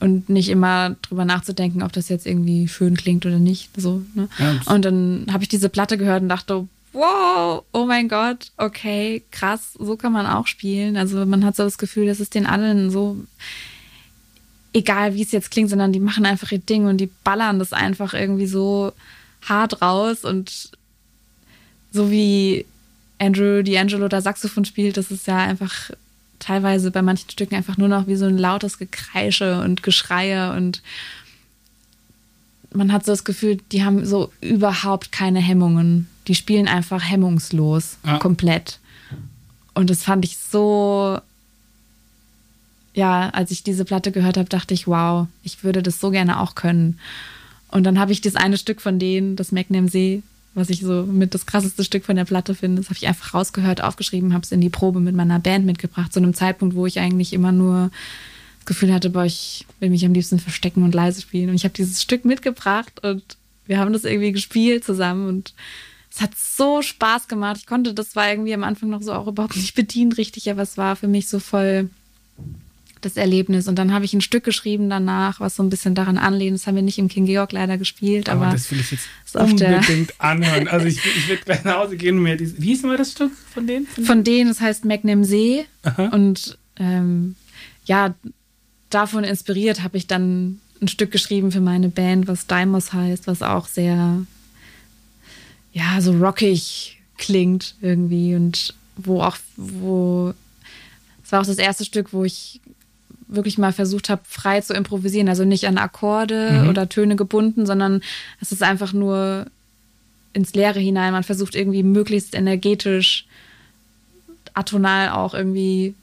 [0.01, 3.71] Und nicht immer drüber nachzudenken, ob das jetzt irgendwie schön klingt oder nicht.
[3.77, 4.29] So, ne?
[4.39, 9.25] Ja, und dann habe ich diese Platte gehört und dachte, wow, oh mein Gott, okay,
[9.33, 10.97] krass, so kann man auch spielen.
[10.97, 13.17] Also man hat so das Gefühl, dass es den allen so
[14.73, 17.73] egal wie es jetzt klingt, sondern die machen einfach ihr Ding und die ballern das
[17.73, 18.93] einfach irgendwie so
[19.43, 20.71] hart raus und
[21.91, 22.67] so wie
[23.19, 25.91] Andrew D'Angelo da Saxophon spielt, das ist ja einfach
[26.39, 30.83] teilweise bei manchen Stücken einfach nur noch wie so ein lautes Gekreische und Geschreie und
[32.73, 36.09] man hat so das Gefühl, die haben so überhaupt keine Hemmungen.
[36.27, 38.19] Die spielen einfach hemmungslos, ja.
[38.19, 38.79] komplett.
[39.75, 41.19] Und das fand ich so,
[42.95, 46.41] ja, als ich diese Platte gehört habe, dachte ich, wow, ich würde das so gerne
[46.41, 46.99] auch können.
[47.71, 50.23] Und dann habe ich das eine Stück von denen, das Magnum See,
[50.55, 52.81] was ich so mit das krasseste Stück von der Platte finde.
[52.81, 56.13] Das habe ich einfach rausgehört, aufgeschrieben, habe es in die Probe mit meiner Band mitgebracht,
[56.13, 57.91] zu einem Zeitpunkt, wo ich eigentlich immer nur
[58.59, 61.51] das Gefühl hatte, boah, ich will mich am liebsten verstecken und leise spielen.
[61.51, 63.23] Und ich habe dieses Stück mitgebracht und
[63.67, 65.55] wir haben das irgendwie gespielt zusammen und
[66.11, 67.59] es hat so Spaß gemacht.
[67.59, 70.63] Ich konnte das war irgendwie am Anfang noch so auch überhaupt nicht bedienen richtig, aber
[70.63, 71.91] es war für mich so voll
[73.01, 73.69] das Erlebnis.
[73.69, 76.55] Und dann habe ich ein Stück geschrieben danach, was so ein bisschen daran anlehnt.
[76.55, 79.09] Das haben wir nicht im King Georg leider gespielt, aber, aber das will ich jetzt
[79.35, 80.69] unbedingt anhören.
[80.69, 83.13] Also ich, ich werde gleich nach Hause gehen und mir dieses, wie hieß mal das
[83.13, 83.87] Stück von denen?
[83.87, 85.67] Von, von denen, das heißt Magnum See.
[85.83, 86.09] Aha.
[86.09, 87.37] Und ähm,
[87.85, 88.15] ja,
[88.91, 93.43] davon inspiriert habe ich dann ein Stück geschrieben für meine Band, was Daimos heißt, was
[93.43, 94.23] auch sehr,
[95.73, 100.33] ja, so rockig klingt irgendwie und wo auch, wo,
[101.25, 102.61] es war auch das erste Stück, wo ich
[103.29, 105.29] wirklich mal versucht habe, frei zu improvisieren.
[105.29, 106.69] Also nicht an Akkorde mhm.
[106.69, 108.03] oder Töne gebunden, sondern
[108.41, 109.47] es ist einfach nur
[110.33, 111.13] ins Leere hinein.
[111.13, 113.27] Man versucht irgendwie möglichst energetisch,
[114.55, 115.95] atonal auch irgendwie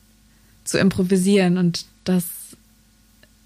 [0.64, 1.58] zu improvisieren.
[1.58, 2.26] Und das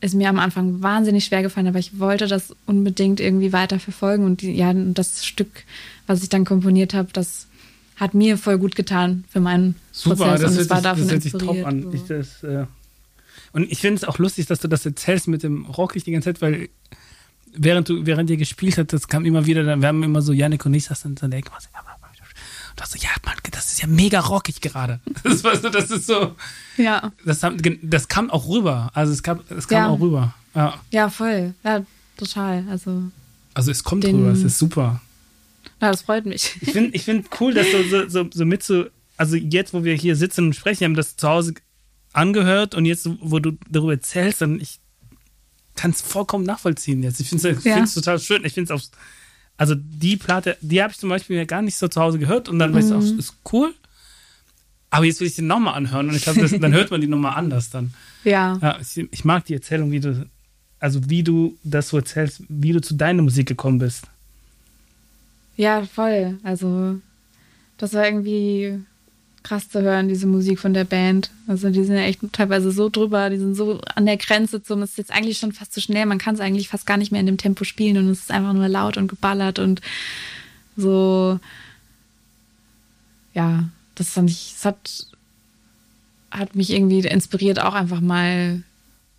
[0.01, 4.25] ist mir am Anfang wahnsinnig schwer gefallen, aber ich wollte das unbedingt irgendwie weiter verfolgen.
[4.25, 5.63] Und die, ja, das Stück,
[6.07, 7.47] was ich dann komponiert habe, das
[7.95, 11.11] hat mir voll gut getan für meinen Super, Prozess das und es war davon das
[11.11, 11.83] hört sich top an.
[11.83, 11.91] so.
[11.91, 12.65] Ich, das, äh,
[13.53, 16.33] und ich finde es auch lustig, dass du das erzählst mit dem Rockig die ganze
[16.33, 16.69] Zeit, weil
[17.53, 20.33] während du, während ihr gespielt habt, das kam immer wieder, dann wir haben immer so,
[20.33, 24.19] Janik und ich saßen dann der Ecke, und so, ja, Mann, das ist ja mega
[24.19, 24.99] rockig gerade.
[25.23, 26.35] Das, weißt du, das ist so,
[26.77, 27.45] ja, das,
[27.81, 28.89] das kam auch rüber.
[28.93, 29.87] Also es kam, es kam Ja.
[29.89, 30.33] auch rüber.
[30.55, 30.79] Ja.
[30.91, 31.53] ja, voll.
[31.63, 31.83] Ja,
[32.17, 32.65] total.
[32.69, 33.03] Also,
[33.53, 35.01] Also es kommt Den- rüber, es ist super.
[35.81, 36.55] ja, das freut mich.
[36.61, 38.85] Ich finde ich find cool, dass du so, so, so mit so,
[39.17, 41.53] also jetzt, wo wir hier sitzen und sprechen, haben das zu Hause
[42.13, 44.79] angehört und jetzt, wo du darüber erzählst, dann ich
[45.75, 47.19] kann es vollkommen nachvollziehen jetzt.
[47.21, 47.85] Ich finde es Ja.
[47.85, 48.43] total schön.
[48.45, 48.85] Ich finde es auch,
[49.57, 52.49] also die Platte, die habe ich zum Beispiel ja gar nicht so zu Hause gehört
[52.49, 53.19] und dann weißt du auch, Mhm.
[53.19, 53.73] ist cool.
[54.89, 57.35] Aber jetzt will ich die nochmal anhören und ich glaube, dann hört man die nochmal
[57.37, 57.93] anders dann.
[58.23, 60.25] Ja, Ja, ich, ich mag die Erzählung, wie du,
[60.79, 64.05] also wie du das so erzählst, wie du zu deiner Musik gekommen bist.
[65.57, 66.39] ja, voll.
[66.43, 66.99] Also,
[67.77, 68.79] das war irgendwie
[69.43, 71.31] krass zu hören, diese Musik von der Band.
[71.47, 74.81] Also, die sind ja echt teilweise so drüber, die sind so an der Grenze zum,
[74.81, 77.11] es ist jetzt eigentlich schon fast zu schnell, man kann es eigentlich fast gar nicht
[77.11, 79.81] mehr in dem Tempo spielen und es ist einfach nur laut und geballert und
[80.75, 81.39] so,
[83.33, 85.07] ja, das fand ich, es hat,
[86.31, 88.63] hat mich irgendwie inspiriert, auch einfach mal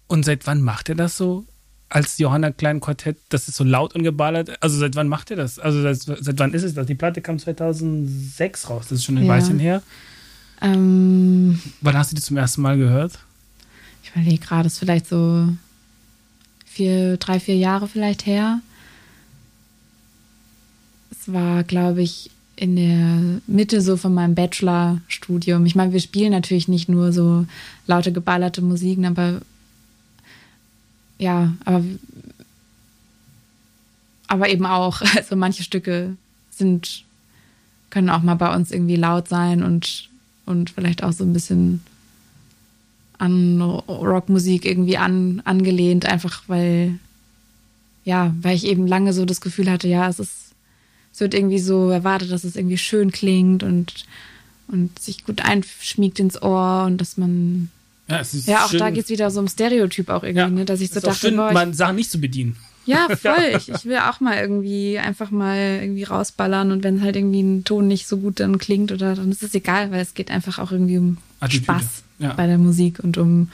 [0.08, 1.44] Und seit wann macht er das so?
[1.92, 4.62] Als Johanna Klein Quartett, das ist so laut und geballert.
[4.62, 5.58] Also seit wann macht er das?
[5.58, 6.86] Also seit, seit wann ist es das?
[6.86, 9.32] Die Platte kam 2006 raus, das ist schon ein Ja.
[9.32, 9.82] Weilchen her.
[10.62, 13.18] ähm, Wann hast du die zum ersten Mal gehört?
[14.02, 15.48] ich überlege gerade, ist vielleicht so
[16.64, 18.60] vier, drei, vier Jahre vielleicht her.
[21.10, 25.64] Es war, glaube ich, in der Mitte so von meinem Bachelorstudium.
[25.66, 27.46] Ich meine, wir spielen natürlich nicht nur so
[27.86, 29.40] laute, geballerte Musiken, aber
[31.20, 31.84] ja, aber,
[34.26, 36.16] aber eben auch, also manche Stücke
[36.50, 37.04] sind,
[37.90, 40.08] können auch mal bei uns irgendwie laut sein und,
[40.46, 41.82] und vielleicht auch so ein bisschen
[43.18, 46.98] an Rockmusik irgendwie an, angelehnt, einfach weil,
[48.04, 50.52] ja, weil ich eben lange so das Gefühl hatte, ja, es ist,
[51.12, 54.06] es wird irgendwie so erwartet, dass es irgendwie schön klingt und,
[54.68, 57.68] und sich gut einschmiegt ins Ohr und dass man,
[58.10, 60.64] Ja, ja, auch schön, da geht es wieder so um Stereotyp auch irgendwie, ja, ne,
[60.64, 62.56] dass ich so ist dachte, schön, boah, ich man Sachen nicht zu bedienen.
[62.86, 63.54] ja, voll.
[63.56, 67.64] Ich, ich will auch mal irgendwie einfach mal irgendwie rausballern und wenn halt irgendwie ein
[67.64, 70.58] Ton nicht so gut dann klingt oder dann ist es egal, weil es geht einfach
[70.58, 71.64] auch irgendwie um Attitüde.
[71.64, 71.84] Spaß
[72.18, 72.32] Ja.
[72.34, 73.50] bei der Musik und um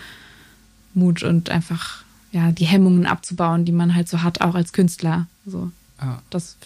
[0.95, 2.03] Mut und einfach
[2.33, 5.27] ja die Hemmungen abzubauen, die man halt so hat, auch als Künstler.
[5.47, 6.23] So, Ja.
[6.31, 6.57] das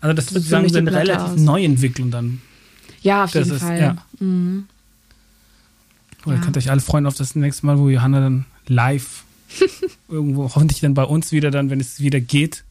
[0.00, 1.42] Also das für sozusagen so eine relativ.
[1.42, 2.40] Neuentwicklung dann.
[3.02, 3.80] ja auf Das jeden ist- Fall.
[3.80, 3.96] ja.
[4.20, 4.66] Mhm.
[6.26, 6.42] Oder Ja.
[6.42, 9.24] könnt ihr euch alle freuen auf das nächste Mal, wo Johanna dann live
[10.08, 12.64] irgendwo, hoffentlich dann bei uns wieder dann, wenn es wieder geht,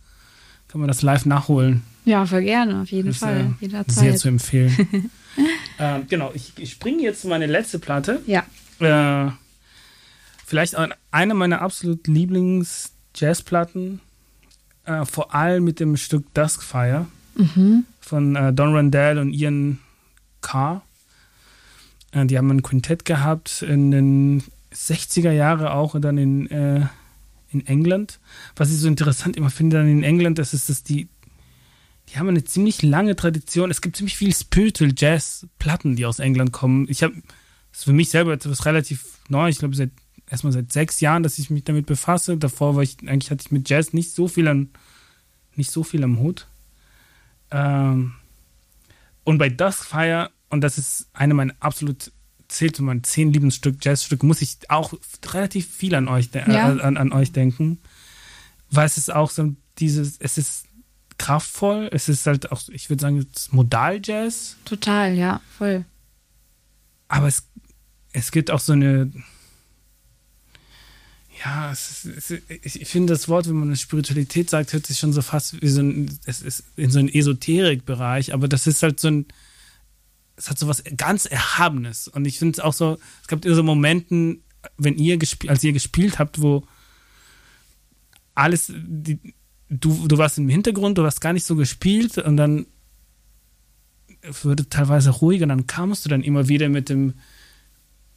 [0.67, 1.81] kann man das live nachholen.
[2.05, 3.53] Ja, voll gerne, auf jeden Das ist, Fall.
[3.61, 5.09] äh, Sehr zu empfehlen.
[5.79, 8.21] ähm, genau, ich, ich springe jetzt zu meiner letzte Platte.
[8.27, 8.43] Ja.
[8.79, 9.31] Äh,
[10.45, 13.99] vielleicht ein- eine meiner absolut Lieblings-Jazzplatten,
[14.85, 17.83] äh, vor allem mit dem Stück Duskfire Mhm.
[17.99, 19.79] von äh, Don Randell und Ian
[20.41, 20.81] Carr.
[22.11, 24.43] Äh, die haben ein Quintett gehabt in den
[24.73, 26.85] 60er Jahre auch und dann in, äh,
[27.51, 28.19] in England.
[28.55, 31.07] Was ich so interessant immer finde dann in England, das ist, dass die,
[32.09, 33.71] die haben eine ziemlich lange Tradition.
[33.71, 36.87] Es gibt ziemlich viel Spiritual Jazz-Platten, die aus England kommen.
[36.89, 37.13] Ich habe,
[37.71, 39.49] das ist für mich selber etwas relativ neu.
[39.49, 39.91] Ich glaube, seit
[40.29, 42.37] erstmal seit sechs Jahren, dass ich mich damit befasse.
[42.37, 44.69] Davor war ich, eigentlich hatte ich mit Jazz nicht so viel an,
[45.55, 46.47] nicht so viel am Hut.
[47.51, 48.13] Ähm,
[49.23, 52.11] und bei Duskfire, und das ist eine meiner absolut,
[52.47, 54.93] zählt zu meinen zehn Lieblingsstück, Jazzstücke, muss ich auch
[55.33, 56.73] relativ viel an euch, Ja.
[56.73, 57.79] äh, an, an euch denken.
[58.69, 60.65] Weil es ist auch so dieses, es ist
[61.17, 65.83] kraftvoll, es ist halt auch, ich würde sagen, Modal-Jazz, Total, ja, voll.
[67.07, 67.43] aber es,
[68.13, 69.11] es gibt auch so eine,
[71.43, 74.97] ja, es ist, es, ich ich finde das Wort, wenn man Spiritualität sagt, hört sich
[74.97, 78.81] schon so fast wie so ein, es ist in so einen Esoterik-Bereich, aber das ist
[78.83, 79.25] halt so ein,
[80.37, 82.07] es hat so was ganz Erhabenes.
[82.07, 84.43] Und ich finde es auch so, es gab so Momenten,
[84.77, 86.65] wenn ihr gespielt, als ihr gespielt habt, wo
[88.35, 89.19] alles, die,
[89.69, 92.67] du, du warst im Hintergrund, du hast gar nicht so gespielt und dann
[94.43, 97.13] wurde teilweise ruhig und dann kamst du dann immer wieder mit dem,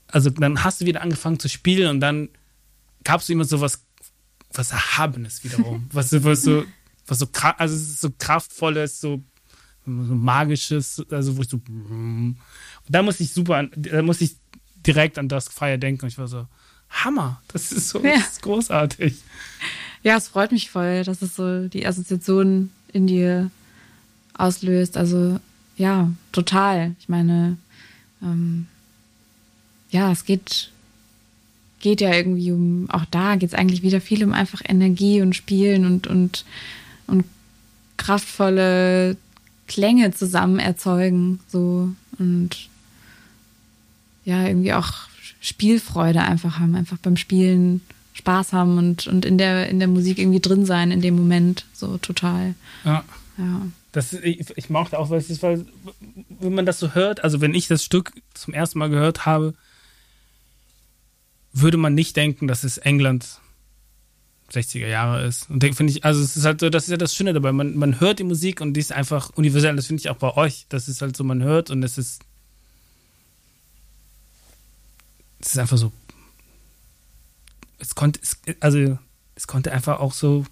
[0.08, 2.28] also dann hast du wieder angefangen zu spielen und dann
[3.04, 3.84] gabst du immer so was,
[4.52, 6.64] was Erhabenes wiederum, was, so- was so,
[7.06, 9.22] was so, also so kraftvolles, so,
[9.86, 12.36] so magisches, also wo ich so, und
[12.88, 14.36] da muss ich super, an, da muss ich
[14.86, 16.46] direkt an Duskfire denken und ich war so,
[16.90, 18.14] Hammer, das ist so Ja.
[18.16, 19.16] das ist großartig.
[20.02, 23.50] Ja, es freut mich voll, dass es so die Assoziation in dir
[24.34, 24.96] auslöst.
[24.96, 25.38] Also
[25.76, 26.96] ja, total.
[26.98, 27.56] Ich meine,
[28.22, 28.66] ähm,
[29.90, 30.70] ja, es geht,
[31.80, 35.36] geht ja irgendwie um, auch da geht es eigentlich wieder viel um einfach Energie und
[35.36, 36.44] Spielen und, und,
[37.06, 37.24] und
[37.96, 39.16] kraftvolle
[39.70, 42.68] Klänge zusammen erzeugen, so und
[44.24, 44.92] ja, irgendwie auch
[45.40, 47.80] Spielfreude einfach haben, einfach beim Spielen
[48.14, 51.66] Spaß haben und, und in der, in der Musik irgendwie drin sein in dem Moment,
[51.72, 52.54] so total.
[52.84, 53.04] Ja.
[53.38, 53.62] Ja.
[53.92, 55.64] Das, ich, ich mochte auch, weil, es ist, weil,
[56.28, 59.54] wenn man das so hört, also wenn ich das Stück zum ersten Mal gehört habe,
[61.52, 63.40] würde man nicht denken, dass es England
[64.52, 65.48] 60er Jahre ist.
[65.50, 67.52] Und finde ich, also es ist halt so, das ist ja das Schöne dabei.
[67.52, 69.76] Man, man hört die Musik und die ist einfach universell.
[69.76, 70.66] Das finde ich auch bei euch.
[70.68, 72.22] Das ist halt so, man hört und es ist.
[75.40, 75.92] Es ist einfach so.
[77.78, 78.98] Es konnte, es, also
[79.34, 80.44] es konnte einfach auch so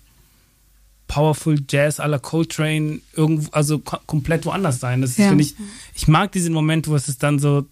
[1.08, 5.00] powerful Jazz à la Coltrane irgendwo, also ko komplett woanders sein.
[5.02, 5.28] Das ist, Ja.
[5.28, 5.54] finde ich,
[5.94, 7.66] ich mag diesen Moment, wo es dann so,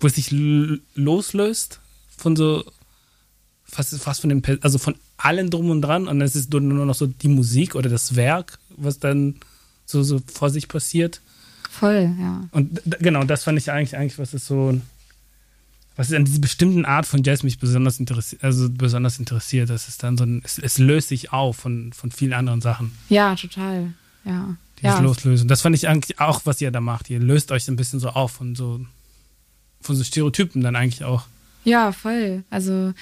[0.00, 0.28] wo es sich
[0.94, 1.80] loslöst
[2.16, 2.64] von so,
[3.74, 6.86] fast, fast von dem, also von allen drum und dran und es ist nur nur
[6.86, 9.36] noch so die Musik oder das Werk, was dann
[9.84, 11.20] so, so vor sich passiert.
[11.70, 12.48] Voll, ja.
[12.52, 14.80] Und genau, das fand ich eigentlich, eigentlich, was ist so,
[15.96, 19.70] was ist an dieser bestimmten Art von Jazz mich besonders interessiert, also besonders interessiert.
[19.70, 22.92] Das ist dann so ein, es, es löst sich auf von, von vielen anderen Sachen.
[23.08, 23.92] Ja, total.
[24.24, 24.56] Ja.
[24.78, 25.00] Dieses ja.
[25.00, 25.48] Loslösen.
[25.48, 27.10] Das fand ich eigentlich auch, was ihr da macht.
[27.10, 28.80] Ihr löst euch so ein bisschen so auf von so,
[29.80, 31.24] von so Stereotypen dann eigentlich auch.
[31.64, 32.44] Ja, voll.
[32.50, 32.92] Also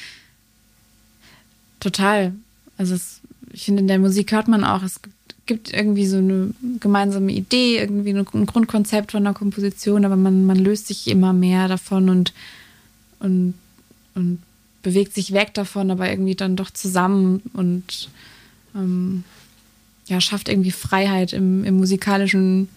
[1.82, 2.32] total.
[2.78, 3.20] Also es,
[3.52, 5.00] ich finde, in der Musik hört man auch, es
[5.46, 10.58] gibt, irgendwie so eine gemeinsame Idee, irgendwie ein Grundkonzept von einer Komposition, aber man, man
[10.58, 12.32] löst sich immer mehr davon und,
[13.18, 13.54] und,
[14.14, 14.38] und
[14.82, 18.08] bewegt sich weg davon, aber irgendwie dann doch zusammen und
[18.74, 19.24] ähm,
[20.06, 22.68] ja, schafft irgendwie Freiheit im, im musikalischen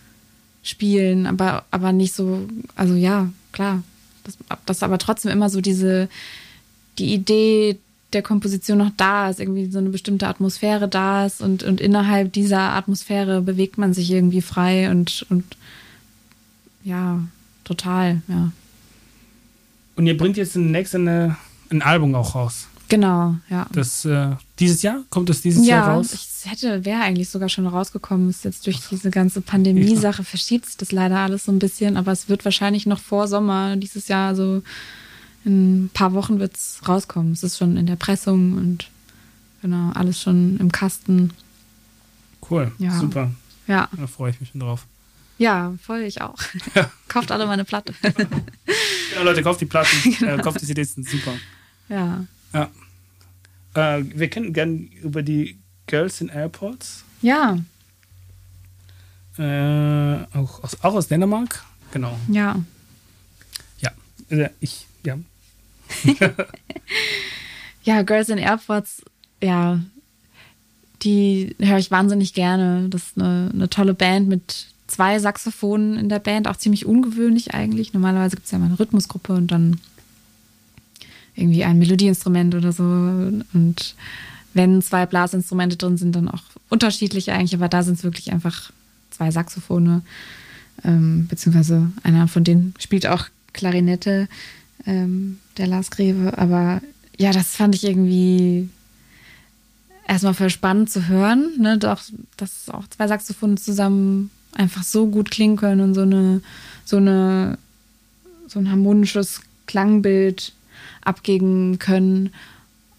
[0.63, 3.83] Spielen, aber, aber nicht so, also ja, klar,
[4.23, 6.09] dass, dass aber trotzdem immer so diese,
[6.97, 7.77] die Idee
[8.15, 12.33] der Komposition noch da ist, irgendwie so eine bestimmte Atmosphäre da ist und, und innerhalb
[12.33, 15.43] dieser Atmosphäre bewegt man sich irgendwie frei und, und
[16.83, 17.19] ja,
[17.63, 18.51] total, ja.
[19.95, 21.37] Und ihr bringt jetzt demnächst eine,
[21.69, 22.67] ein Album auch raus.
[22.87, 23.65] Genau, ja.
[23.71, 25.01] Das, äh, dieses Jahr?
[25.09, 26.13] Kommt das dieses Jahr ja, raus?
[26.13, 28.29] ich hätte, wäre eigentlich sogar schon rausgekommen.
[28.29, 32.11] Ist jetzt durch diese ganze Pandemie-Sache verschiebt sich das leider alles so ein bisschen, aber
[32.11, 34.61] es wird wahrscheinlich noch vor Sommer dieses Jahr, so
[35.45, 37.31] in ein paar Wochen wird es rauskommen.
[37.33, 38.89] Es ist schon in der Pressung und
[39.61, 41.31] genau, alles schon im Kasten.
[42.49, 42.99] Cool, Ja.
[42.99, 43.31] super.
[43.67, 44.85] Ja, Da freue ich mich schon drauf.
[45.37, 46.37] ja, voll, ich auch.
[46.75, 46.91] Ja.
[47.07, 47.93] Kauft alle meine Platte.
[48.01, 48.43] Genau,
[49.23, 51.33] Leute, kauft die Platten, äh, kauft die CDs, sind super.
[51.89, 52.25] ja.
[52.53, 52.69] Ja.
[53.73, 57.03] Äh, wir kennen gern über die Girls in Airports.
[57.21, 57.57] Ja,
[59.37, 61.63] Äh, auch, aus, auch aus Dänemark.
[61.91, 62.17] Genau.
[62.29, 62.55] ja.
[63.79, 63.91] Ja.
[64.29, 65.17] Äh, ich, ja.
[67.85, 69.03] Ja, Girls in Airports,
[69.43, 69.79] ja,
[71.03, 72.89] die höre ich wahnsinnig gerne.
[72.89, 77.53] Das ist eine, eine tolle Band mit zwei Saxophonen in der Band, auch ziemlich ungewöhnlich
[77.53, 77.93] eigentlich.
[77.93, 79.79] Normalerweise gibt es ja mal eine Rhythmusgruppe und dann
[81.35, 82.83] irgendwie ein Melodieinstrument oder so.
[82.83, 83.95] Und
[84.55, 88.71] wenn zwei Blasinstrumente drin sind, dann auch unterschiedlich eigentlich, aber da sind es wirklich einfach
[89.11, 90.01] zwei Saxophone,
[90.83, 94.27] ähm, beziehungsweise einer von denen spielt auch Klarinette,
[94.85, 96.37] ähm, der Lars Greve.
[96.37, 96.81] Aber
[97.17, 98.69] ja, das fand ich irgendwie
[100.07, 101.77] erstmal voll spannend zu hören, ne?
[101.77, 102.01] Doch,
[102.37, 106.41] dass auch zwei Saxophone zusammen einfach so gut klingen können und so eine,
[106.85, 107.57] so eine,
[108.47, 110.53] so ein harmonisches Klangbild
[111.01, 112.31] abgeben können.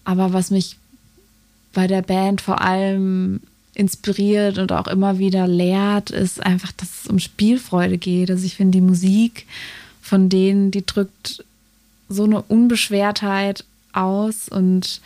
[0.03, 0.77] Aber was mich
[1.73, 3.41] bei der Band vor allem
[3.73, 8.31] inspiriert und auch immer wieder lehrt, ist einfach, dass es um Spielfreude geht.
[8.31, 9.45] Also ich finde die Musik
[10.01, 11.43] von denen, die drückt
[12.09, 15.01] so eine Unbeschwertheit aus und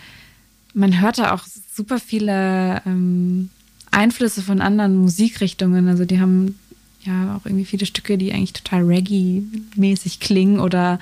[0.74, 1.44] man hört da auch
[1.74, 3.50] super viele ähm,
[3.92, 5.88] Einflüsse von anderen Musikrichtungen.
[5.88, 6.58] Also die haben
[7.04, 11.00] ja auch irgendwie viele Stücke, die eigentlich total Reggae-mäßig klingen oder,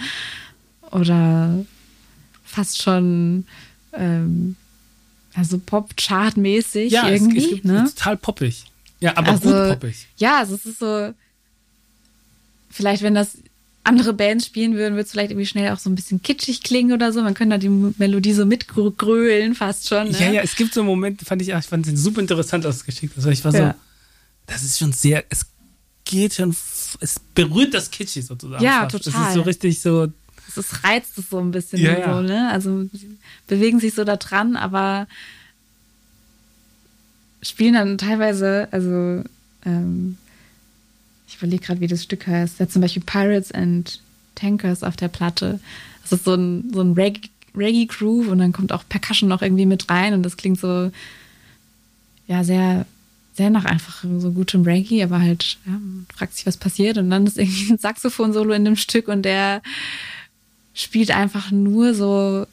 [0.92, 1.66] oder
[2.44, 3.46] fast schon
[3.94, 4.56] ähm,
[5.36, 7.38] also Pop-Chart-mäßig Ja, es, irgendwie.
[7.38, 7.86] es gibt ne?
[7.96, 8.66] total poppig.
[9.00, 10.08] Ja, aber Also, gut poppig.
[10.18, 11.14] Ja, also es ist so,
[12.70, 13.38] vielleicht wenn das
[13.84, 16.92] andere Bands spielen würden, würde es vielleicht irgendwie schnell auch so ein bisschen kitschig klingen
[16.92, 17.22] oder so.
[17.22, 20.12] Man könnte da die Melodie so mitgrölen fast schon.
[20.12, 20.20] Ne?
[20.20, 23.16] Ja, ja, es gibt so einen Moment, fand ich, ich fand den super interessant ausgeschickt.
[23.18, 23.76] Also ich war so, Ja.
[24.46, 25.46] das ist schon sehr, es
[26.06, 26.56] geht schon,
[27.00, 28.64] es berührt das Kitschig sozusagen.
[28.64, 28.96] Ja, fast.
[28.96, 29.28] Das total.
[29.30, 30.08] ist so richtig so,
[30.48, 32.50] Es ist, reizt es so ein bisschen Ja, so, ne?
[32.52, 32.88] Also
[33.48, 35.08] bewegen sich so da dran, aber
[37.42, 39.24] spielen dann teilweise, also
[39.66, 40.18] ähm,
[41.30, 42.60] Ich überlege gerade, wie das Stück heißt.
[42.60, 44.02] Ja, zum Beispiel Pirates and
[44.36, 45.60] Tankers auf der Platte.
[46.02, 49.42] Das ist so ein, so ein Reggae, Reggae Groove und dann kommt auch Percussion noch
[49.42, 50.92] irgendwie mit rein und das klingt so,
[52.28, 52.86] ja, sehr,
[53.36, 57.10] sehr nach einfach so gutem Reggae, aber halt, ja, man fragt sich, was passiert und
[57.10, 59.62] dann ist irgendwie ein Saxophon-Solo in dem Stück und der
[60.74, 62.46] spielt einfach nur so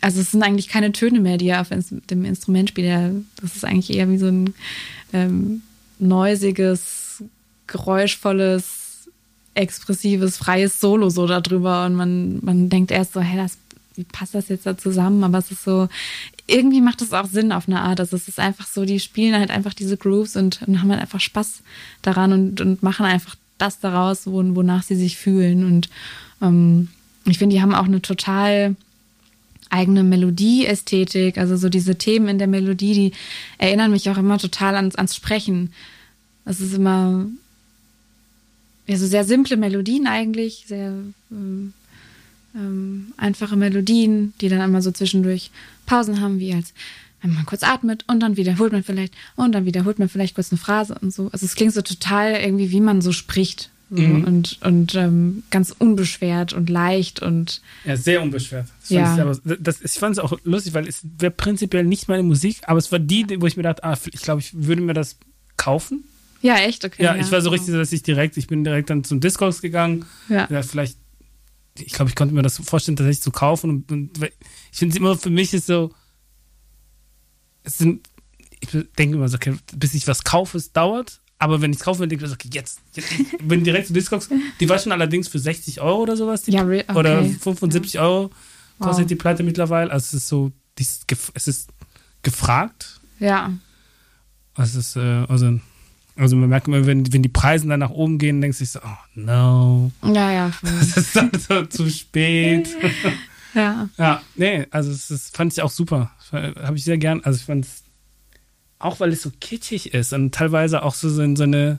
[0.00, 3.24] also es sind eigentlich keine Töne mehr, die er auf dem Instrument spielt.
[3.40, 4.54] Das ist eigentlich eher wie so ein
[5.12, 5.62] ähm,
[5.98, 6.97] neusiges,
[7.68, 9.08] geräuschvolles,
[9.54, 11.86] expressives, freies Solo so darüber.
[11.86, 13.58] Und man, man denkt erst so, hä, das,
[13.94, 15.22] wie passt das jetzt da zusammen?
[15.22, 15.88] Aber es ist so,
[16.46, 18.00] irgendwie macht es auch Sinn auf eine Art.
[18.00, 21.00] Also es ist einfach so, die spielen halt einfach diese Grooves und, und haben halt
[21.00, 21.60] einfach Spaß
[22.02, 25.64] daran und, und machen einfach das daraus, wonach sie sich fühlen.
[25.64, 25.88] Und
[26.40, 26.88] ähm,
[27.26, 28.76] ich finde, die haben auch eine total
[29.70, 33.12] eigene Melodieästhetik, also so diese Themen in der Melodie, die
[33.58, 35.72] erinnern mich auch immer total ans, ans Sprechen.
[36.46, 37.26] Das ist immer
[38.88, 40.94] ja, so sehr simple Melodien eigentlich, sehr
[41.30, 41.74] ähm,
[42.54, 45.50] ähm, einfache Melodien, die dann immer so zwischendurch
[45.86, 46.72] Pausen haben, wie als
[47.20, 50.52] wenn man kurz atmet und dann wiederholt man vielleicht und dann wiederholt man vielleicht kurz
[50.52, 51.28] eine Phrase und so.
[51.32, 53.70] Also es klingt so total irgendwie, wie man so spricht.
[53.90, 54.24] So, mhm.
[54.24, 57.62] Und, und ähm, ganz unbeschwert und leicht und.
[57.86, 58.66] Ja, sehr unbeschwert.
[58.80, 59.06] Das ja.
[59.06, 62.22] Fand ich, aber, das, ich fand es auch lustig, weil es wäre prinzipiell nicht meine
[62.22, 64.92] Musik, aber es war die, wo ich mir dachte, ah, ich glaube, ich würde mir
[64.92, 65.16] das
[65.56, 66.04] kaufen.
[66.40, 67.02] Ja, echt, okay.
[67.02, 69.60] Ja, ja ich war so richtig, dass ich direkt, ich bin direkt dann zum Discogs
[69.60, 70.04] gegangen.
[70.28, 70.48] Ja.
[70.50, 70.98] ja vielleicht,
[71.78, 73.70] ich glaube, ich konnte mir das vorstellen, tatsächlich zu kaufen.
[73.70, 74.24] Und, und
[74.72, 75.92] ich finde es immer, für mich ist so,
[77.64, 78.08] es sind,
[78.60, 81.20] ich denke immer so, okay, bis ich was kaufe, es dauert.
[81.40, 84.28] Aber wenn ich es kaufe, denke ich, okay, jetzt, jetzt ich bin direkt zu Discogs.
[84.58, 86.42] Die war schon allerdings für 60 Euro oder sowas.
[86.46, 86.84] ja, okay.
[86.94, 88.02] Oder 75 ja.
[88.02, 88.30] Euro
[88.80, 89.08] kostet wow.
[89.08, 89.90] die Platte mittlerweile.
[89.90, 91.68] Also es ist so, es ist
[92.22, 93.00] gefragt.
[93.20, 93.52] Ja.
[94.56, 95.60] Es ist, äh, also,
[96.18, 98.80] also man merkt immer, wenn, wenn die Preise dann nach oben gehen, denkst du so,
[98.82, 99.92] oh no.
[100.02, 100.52] Ja, ja.
[100.80, 102.68] Es ist dann so zu spät.
[103.54, 103.88] ja.
[103.96, 106.10] Ja, nee, also das fand ich auch super.
[106.32, 107.84] Habe ich sehr gern, also ich fand es
[108.78, 111.78] auch weil es so kitschig ist und teilweise auch so, so eine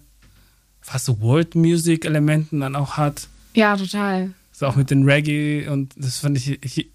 [0.82, 3.28] fast so World Music Elementen dann auch hat.
[3.54, 4.34] Ja, total.
[4.52, 6.90] So auch mit den Reggae und das fand ich, ich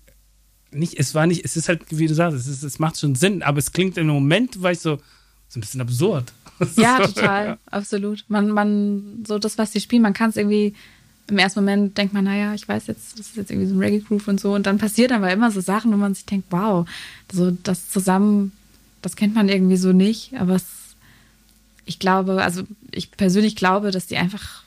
[0.70, 3.14] nicht, es war nicht, es ist halt, wie du sagst, es, ist, es macht schon
[3.14, 4.96] Sinn, aber es klingt im Moment, war ich so,
[5.48, 6.32] so ein bisschen absurd.
[6.76, 7.58] Ja, total, ja.
[7.70, 8.24] absolut.
[8.28, 10.74] Man, man, so das, was sie spielen, man kann es irgendwie,
[11.28, 13.80] im ersten Moment denkt man, naja, ich weiß jetzt, das ist jetzt irgendwie so ein
[13.80, 14.54] Reggae-Groove und so.
[14.54, 16.86] Und dann passiert aber immer so Sachen, wo man sich denkt, wow,
[17.32, 18.52] so das zusammen
[19.04, 20.64] das kennt man irgendwie so nicht, aber es,
[21.84, 24.62] ich glaube, also ich persönlich glaube, dass die einfach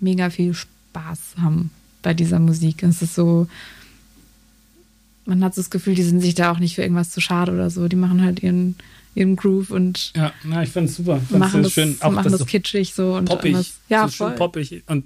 [0.00, 1.70] mega viel Spaß haben
[2.02, 2.82] bei dieser Musik.
[2.82, 3.46] Es ist so,
[5.26, 7.52] man hat so das Gefühl, die sind sich da auch nicht für irgendwas zu schade
[7.52, 7.86] oder so.
[7.86, 8.76] Die machen halt ihren,
[9.14, 11.20] ihren Groove und ja, na, ich finde es super.
[11.30, 13.74] Ich machen das, schön, auch machen das, so kitschig so und poppig, anders.
[13.88, 15.04] ja, so schön poppig und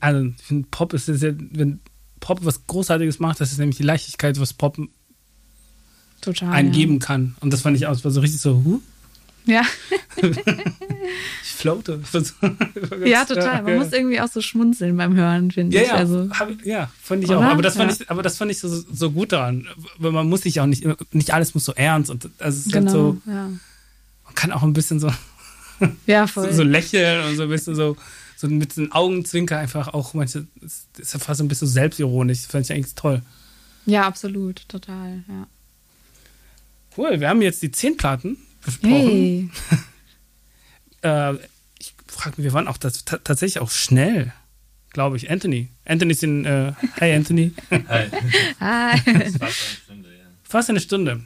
[0.00, 1.80] also ich finde Pop ist ja, wenn
[2.20, 4.78] Pop was Großartiges macht, das ist nämlich die Leichtigkeit, was Pop
[6.20, 6.98] Total, eingeben ja.
[6.98, 7.36] kann.
[7.40, 8.80] Und das fand ich auch, war so richtig so, huh?
[9.48, 9.62] Ja.
[11.42, 12.02] ich floate.
[13.06, 13.62] ja, total.
[13.62, 13.78] Man ja.
[13.78, 15.88] muss irgendwie auch so schmunzeln beim Hören, finde ja, ich.
[15.88, 16.28] Ja, also,
[16.64, 17.38] ja fand ich Oder?
[17.38, 17.44] auch.
[17.44, 19.66] Aber das fand, ich, aber das fand ich so, so gut daran.
[19.96, 20.84] Weil man muss sich auch nicht,
[21.14, 22.10] nicht alles muss so ernst.
[22.10, 23.48] Und also es ist genau, halt so, ja.
[24.24, 25.10] man kann auch ein bisschen so,
[26.06, 26.50] ja, voll.
[26.50, 27.96] so, so lächeln und so ein bisschen so,
[28.36, 32.42] so mit den Augenzwinker einfach auch manche, ist ja fast ein bisschen selbstironisch.
[32.42, 33.22] Das fand ich eigentlich toll.
[33.86, 35.46] Ja, absolut, total, ja.
[36.98, 39.52] Cool, wir haben jetzt die zehn Platten besprochen.
[41.02, 41.32] Hey.
[41.34, 41.34] äh,
[41.78, 44.32] ich frage mich, wir waren auch das, tatsächlich auch schnell,
[44.90, 45.30] glaube ich.
[45.30, 45.68] Anthony.
[45.84, 46.44] Anthony ist in.
[46.44, 47.52] Äh, hi, Anthony.
[47.70, 48.08] Hi.
[48.60, 48.98] Hi.
[49.00, 50.24] Fast eine Stunde, ja.
[50.42, 51.20] Fast eine Stunde.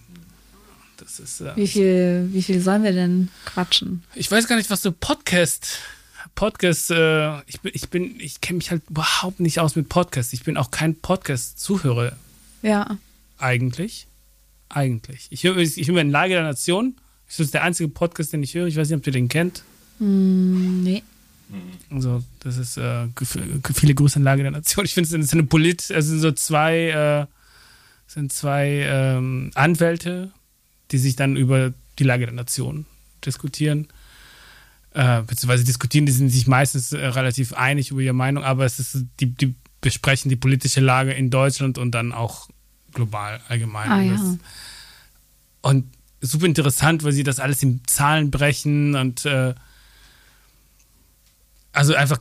[0.97, 4.05] Das ist, äh, wie, viel, wie viel sollen wir denn quatschen?
[4.15, 5.79] Ich weiß gar nicht, was du Podcast.
[6.35, 10.33] Podcast, äh, ich bin, ich bin, ich kenne mich halt überhaupt nicht aus mit Podcasts.
[10.33, 12.17] Ich bin auch kein Podcast-Zuhörer.
[12.63, 12.99] Ja.
[13.39, 14.07] Eigentlich
[14.75, 15.29] eigentlich.
[15.31, 16.97] Ich höre ich hör in Lage der Nation.
[17.37, 18.67] Das ist der einzige Podcast, den ich höre.
[18.67, 19.63] Ich weiß nicht, ob ihr den kennt.
[19.99, 21.03] Mm, nee.
[21.91, 23.07] Also, das ist äh,
[23.75, 24.85] viele Grüße in Lage der Nation.
[24.85, 27.27] Ich finde, es ist eine Polit, es sind so zwei, äh,
[28.07, 30.31] sind zwei ähm, Anwälte,
[30.91, 32.85] die sich dann über die Lage der Nation
[33.25, 33.89] diskutieren.
[34.93, 38.79] Äh, beziehungsweise diskutieren, die sind sich meistens äh, relativ einig über ihre Meinung, aber es
[38.79, 42.51] ist, die, die besprechen die politische Lage in Deutschland und dann auch
[42.93, 43.91] global allgemein.
[43.91, 44.37] Ah, ja.
[45.63, 45.87] und
[46.23, 49.55] super interessant, weil sie das alles in Zahlen brechen und äh,
[51.73, 52.21] also einfach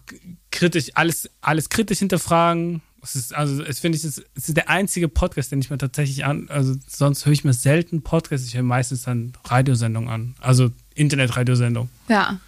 [0.51, 2.81] kritisch, alles, alles kritisch hinterfragen.
[3.03, 6.23] Es ist, also, es finde ich, es ist der einzige Podcast, den ich mir tatsächlich
[6.25, 10.71] an, also sonst höre ich mir selten Podcasts, ich höre meistens dann Radiosendungen an, also
[10.93, 11.89] Internetradiosendungen.
[12.09, 12.39] Ja.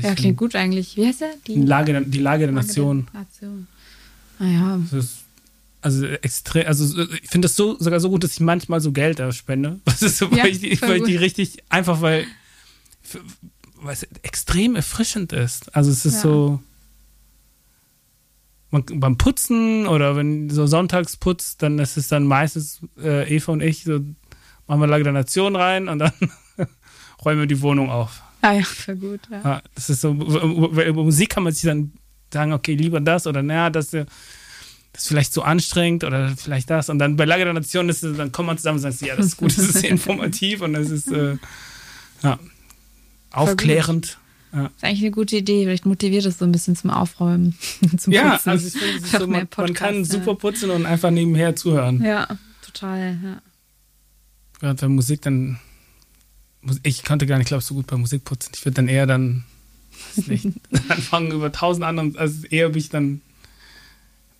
[0.00, 0.96] Ja, klingt gut eigentlich.
[0.96, 1.32] Wie heißt der?
[1.48, 3.08] Die Lage, der, die Lage der Lage Nation.
[3.12, 3.66] Der Nation.
[4.38, 4.78] Naja.
[4.90, 5.17] Das ist,
[5.88, 6.84] also extrem, also
[7.22, 9.80] ich finde das so sogar so gut, dass ich manchmal so Geld da spende.
[9.84, 12.26] Das ist so, Ja, weil, ich, die- weil ich die richtig, einfach weil,
[13.80, 15.74] weil es extrem erfrischend ist.
[15.74, 16.20] Also es ist Ja.
[16.20, 16.60] so,
[18.70, 23.52] man, beim Putzen oder wenn so sonntags putzt, dann ist es dann meistens äh, Eva
[23.52, 24.00] und ich, so
[24.66, 26.12] machen wir Lage der Nation rein und dann
[27.24, 28.22] räumen wir die Wohnung auf.
[28.42, 29.20] Ah ja, voll gut.
[29.30, 29.40] Ja.
[29.42, 31.92] Ja, das ist so, über Musik kann man sich dann
[32.32, 34.04] sagen, okay, lieber das oder naja, das, äh,
[34.92, 36.88] das ist vielleicht so anstrengend oder vielleicht das.
[36.88, 39.16] Und dann bei Lage der Nation ist es, dann kommt man zusammen und sagt, ja,
[39.16, 41.36] das ist gut, das ist informativ und das ist äh,
[42.22, 42.38] ja,
[43.30, 44.18] aufklärend.
[44.50, 45.64] Das ist eigentlich eine gute Idee.
[45.64, 47.54] Vielleicht motiviert es so ein bisschen zum Aufräumen.
[47.98, 48.50] zum Ja, Putzen.
[48.50, 52.02] also ich finde, so, man, man kann Podcasts, super putzen und einfach nebenher zuhören.
[52.02, 53.18] Ja, ja total.
[53.22, 53.42] Ja.
[54.60, 55.58] Während bei Musik dann,
[56.82, 58.52] ich konnte gar nicht, glaube so gut bei Musik putzen.
[58.54, 59.44] Ich würde dann eher dann,
[60.16, 60.46] weiß nicht,
[60.88, 63.20] anfangen über tausend anderen, also eher bin ich dann,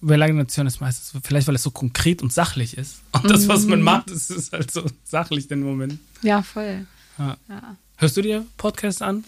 [0.00, 3.00] Nation ist meistens, vielleicht weil es so konkret und sachlich ist.
[3.12, 5.98] Und das, was man macht, ist, ist halt so sachlich den Moment.
[6.22, 6.86] ja, voll.
[7.18, 7.36] Ja.
[7.48, 7.76] Ja.
[7.96, 9.24] Hörst du dir Podcasts an?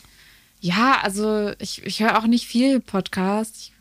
[0.61, 3.57] Ja, also ich, ich höre auch nicht viel Podcast.
[3.57, 3.73] Ich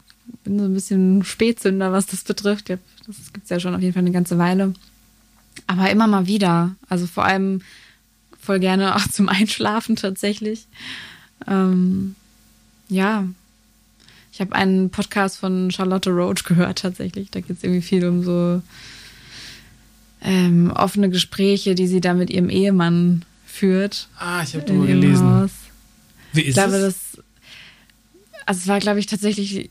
[0.44, 2.70] bin so ein bisschen Spätzünder, was das betrifft.
[2.70, 2.80] Das
[3.34, 4.74] gibt es ja schon auf jeden Fall eine ganze Weile.
[5.68, 6.76] Aber immer mal wieder.
[6.88, 7.62] Also vor allem
[8.40, 10.66] voll gerne auch zum Einschlafen tatsächlich.
[11.48, 12.16] Ähm,
[12.88, 13.26] ja.
[14.40, 17.30] Ich habe einen Podcast von Charlotte Roach gehört tatsächlich.
[17.30, 18.62] Da geht es irgendwie viel um so
[20.22, 24.08] ähm, offene Gespräche, die sie da mit ihrem Ehemann führt.
[24.18, 25.28] Ah, ich habe darüber gelesen.
[25.28, 25.52] Haus.
[26.32, 26.82] Wie Ich ist glaube, es?
[27.18, 27.24] das.
[28.46, 29.70] Also, es war, glaube ich, tatsächlich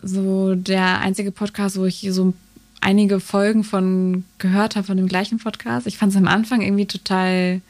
[0.00, 2.32] so der einzige Podcast, wo ich so
[2.80, 5.88] einige Folgen von gehört habe, von dem gleichen Podcast.
[5.88, 7.60] Ich fand es am Anfang irgendwie total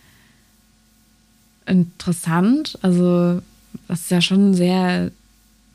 [1.65, 2.79] interessant.
[2.83, 3.41] Also,
[3.89, 5.11] ist ja schon sehr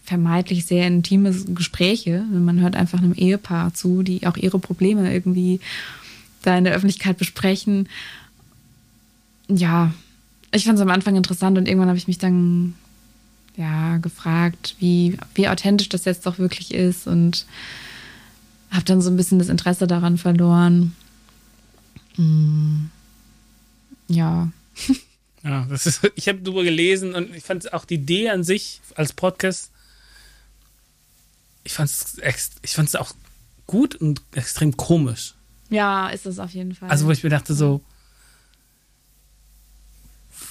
[0.03, 2.23] vermeintlich sehr intime Gespräche.
[2.29, 5.59] Man hört einfach einem Ehepaar zu, die auch ihre Probleme irgendwie
[6.41, 7.87] da in der Öffentlichkeit besprechen.
[9.47, 9.93] Ja,
[10.51, 12.75] ich fand es am Anfang interessant und irgendwann habe ich mich dann
[13.55, 17.45] ja gefragt, wie, wie authentisch das jetzt doch wirklich ist und
[18.71, 20.95] habe dann so ein bisschen das Interesse daran verloren.
[22.17, 22.85] Mm,
[24.07, 24.51] Ja,
[25.43, 28.81] Ja, das ist, ich habe darüber gelesen und ich fand auch die Idee an sich
[28.95, 29.71] als Podcast,
[31.63, 33.13] ich fand es ich fand's auch
[33.67, 35.35] gut und extrem komisch.
[35.69, 36.89] ja, ist es auf jeden Fall.
[36.89, 37.81] Also, wo ich mir dachte, so,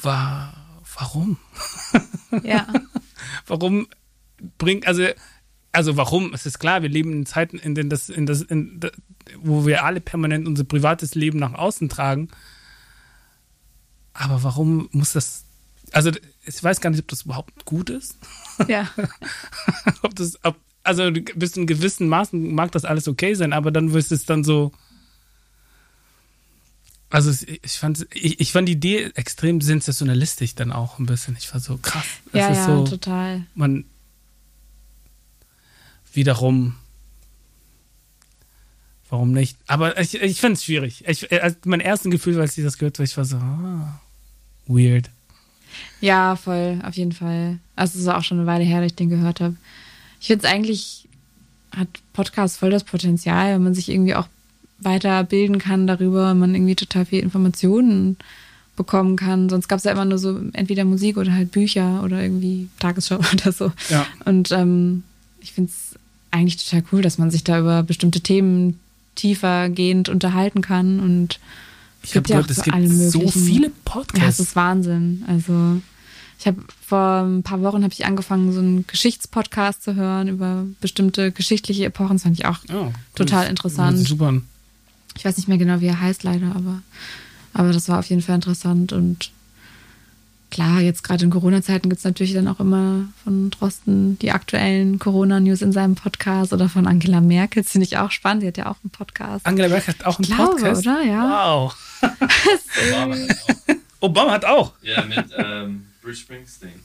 [0.03, 0.55] wa
[0.99, 1.39] warum?
[2.43, 2.67] ja,
[3.47, 3.87] Warum
[4.59, 5.07] bringt, also,
[5.73, 6.35] also warum?
[6.35, 8.81] Es ist klar, wir leben in Zeiten, in denen das, in das, in,
[9.41, 12.29] wo wir alle permanent unser privates Leben nach außen tragen.
[14.15, 15.45] Aber warum muss das,
[15.93, 16.11] also
[16.45, 18.17] ich weiß gar nicht, ob das überhaupt gut ist.
[18.69, 18.89] ja,
[20.03, 23.71] ob das, ob, also bis zu einem gewissen Maßen mag das alles okay sein, aber
[23.71, 24.73] dann wird es dann so.
[27.09, 31.37] Also ich fand, ich, ich fand die Idee extrem sensationalistisch dann auch ein bisschen.
[31.39, 32.07] Ich war so krass.
[32.33, 33.47] Das ja, ist ja, so, total.
[33.55, 33.85] man
[36.13, 36.77] wiederum.
[39.13, 39.59] Warum nicht?
[39.67, 41.05] Aber ich, ich fand es schwierig.
[41.07, 44.01] Ich, also mein erstes Gefühl, als ich das gehört habe, ich war so, ah,
[44.67, 45.11] weird.
[46.01, 47.59] Ja, voll, auf jeden Fall.
[47.77, 49.55] Also es ist auch schon eine Weile her, dass ich den gehört habe.
[50.19, 51.09] Ich finde es eigentlich,
[51.77, 54.29] hat Podcast voll das Potenzial, wenn man sich irgendwie auch
[54.79, 58.17] weiterbilden kann darüber, man irgendwie total viel Informationen
[58.77, 59.51] bekommen kann.
[59.51, 63.17] Sonst gab es ja immer nur so entweder Musik oder halt Bücher oder irgendwie Tagesschau
[63.35, 63.73] oder so.
[63.91, 64.07] Ja.
[64.25, 65.03] Und ähm,
[65.43, 65.99] ich finde es
[66.31, 68.81] eigentlich total cool, dass man sich da über bestimmte Themen
[69.15, 71.39] tiefergehend unterhalten kann und
[72.03, 74.41] Ich habe ja gehört, es gibt so viele ja, es Podcasts.
[74.41, 75.25] ist Wahnsinn.
[75.27, 75.81] Also
[76.39, 80.67] ich habe vor ein paar Wochen habe ich angefangen, so einen Geschichtspodcast zu hören über
[80.81, 82.17] bestimmte geschichtliche Epochen.
[82.17, 84.01] Das fand ich auch Oh, total das- interessant.
[84.01, 84.41] das Super.
[85.17, 86.83] Ich weiß nicht mehr genau, wie er heißt leider, aber,
[87.53, 88.93] aber das war auf jeden Fall interessant.
[88.93, 89.31] Und
[90.53, 94.99] klar, jetzt gerade in Corona-Zeiten gibt es natürlich dann auch immer von Drosten die aktuellen
[94.99, 97.63] Corona-News in seinem Podcast oder von Angela Merkel.
[97.63, 98.43] Das finde ich auch spannend.
[98.43, 99.47] Die hat ja auch einen Podcast.
[99.47, 100.87] Angela Merkel hat auch einen Ich glaube, Podcast.
[100.87, 101.03] oder?
[101.03, 101.55] Ja.
[101.57, 101.77] Wow.
[102.01, 103.25] Obama hat
[103.65, 103.75] auch.
[104.01, 104.73] Obama hat auch.
[104.83, 106.81] Ja, mit ähm, Bruce Springsteen.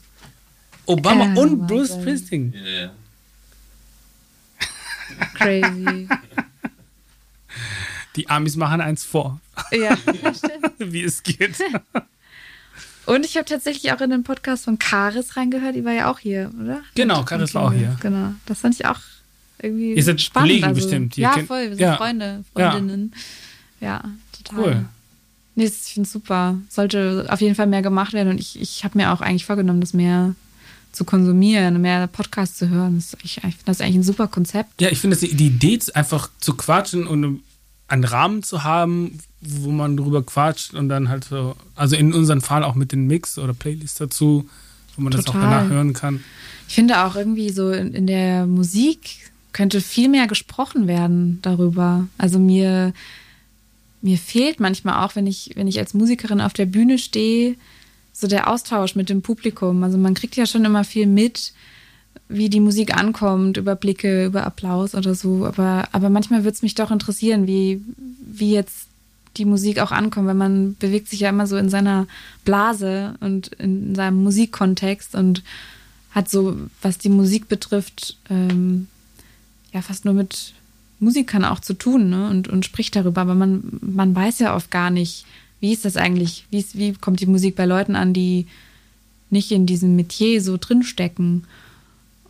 [0.86, 1.66] Obama Ja, und Wahnsinn.
[1.66, 2.54] Bruce Springsteen.
[2.54, 2.90] Ja, ja.
[5.34, 6.08] Crazy.
[8.16, 9.40] Die Amis machen eins vor,
[9.70, 10.72] ja, stimmt.
[10.78, 11.56] wie es geht.
[13.08, 16.18] Und ich habe tatsächlich auch in den Podcast von Karis reingehört, die war ja auch
[16.18, 16.82] hier, oder?
[16.94, 17.96] Genau, Karis war auch hier.
[18.02, 19.00] Genau, das fand ich auch
[19.58, 20.50] irgendwie Ihr seid spannend.
[20.50, 21.96] Kollegen also, bestimmt, ihr Ja, voll, wir sind ja.
[21.96, 22.70] Freunde, Ja.
[22.70, 23.14] Freundinnen.
[23.80, 24.04] Ja,
[24.36, 24.62] total.
[24.62, 24.84] Cool.
[25.54, 26.58] Nee, ich finde es super.
[26.68, 29.80] Sollte auf jeden Fall mehr gemacht werden und ich, ich habe mir auch eigentlich vorgenommen,
[29.80, 30.34] das mehr
[30.92, 32.96] zu konsumieren, mehr Podcasts zu hören.
[32.96, 34.80] Das, ich ich finde das eigentlich ein super Konzept.
[34.82, 37.42] Ja, ich finde die Idee, einfach zu quatschen und
[37.88, 42.40] einen Rahmen zu haben, wo man drüber quatscht und dann halt so, also in unserem
[42.40, 44.48] Fall auch mit den Mix oder Playlists dazu,
[44.94, 45.50] wo man das auch Total.
[45.50, 46.22] danach hören kann.
[46.68, 52.06] Ich finde auch irgendwie so in, in der Musik könnte viel mehr gesprochen werden darüber.
[52.18, 52.92] Also mir,
[54.02, 57.56] mir fehlt manchmal auch, wenn ich, wenn ich als Musikerin auf der Bühne stehe,
[58.12, 59.82] so der Austausch mit dem Publikum.
[59.82, 61.52] Also man kriegt ja schon immer viel mit,
[62.28, 65.44] wie die Musik ankommt, über Blicke, über Applaus oder so.
[65.46, 67.82] Aber, aber manchmal würde es mich doch interessieren, wie,
[68.20, 68.88] wie jetzt
[69.36, 72.06] die Musik auch ankommt, weil man bewegt sich ja immer so in seiner
[72.44, 75.42] Blase und in seinem Musikkontext und
[76.10, 78.88] hat so, was die Musik betrifft, ähm,
[79.72, 80.54] ja fast nur mit
[81.00, 82.28] Musikern auch zu tun ne?
[82.30, 83.20] und, und spricht darüber.
[83.20, 85.24] Aber man, man weiß ja oft gar nicht,
[85.60, 88.46] wie ist das eigentlich, wie, ist, wie kommt die Musik bei Leuten an, die
[89.30, 91.44] nicht in diesem Metier so drinstecken.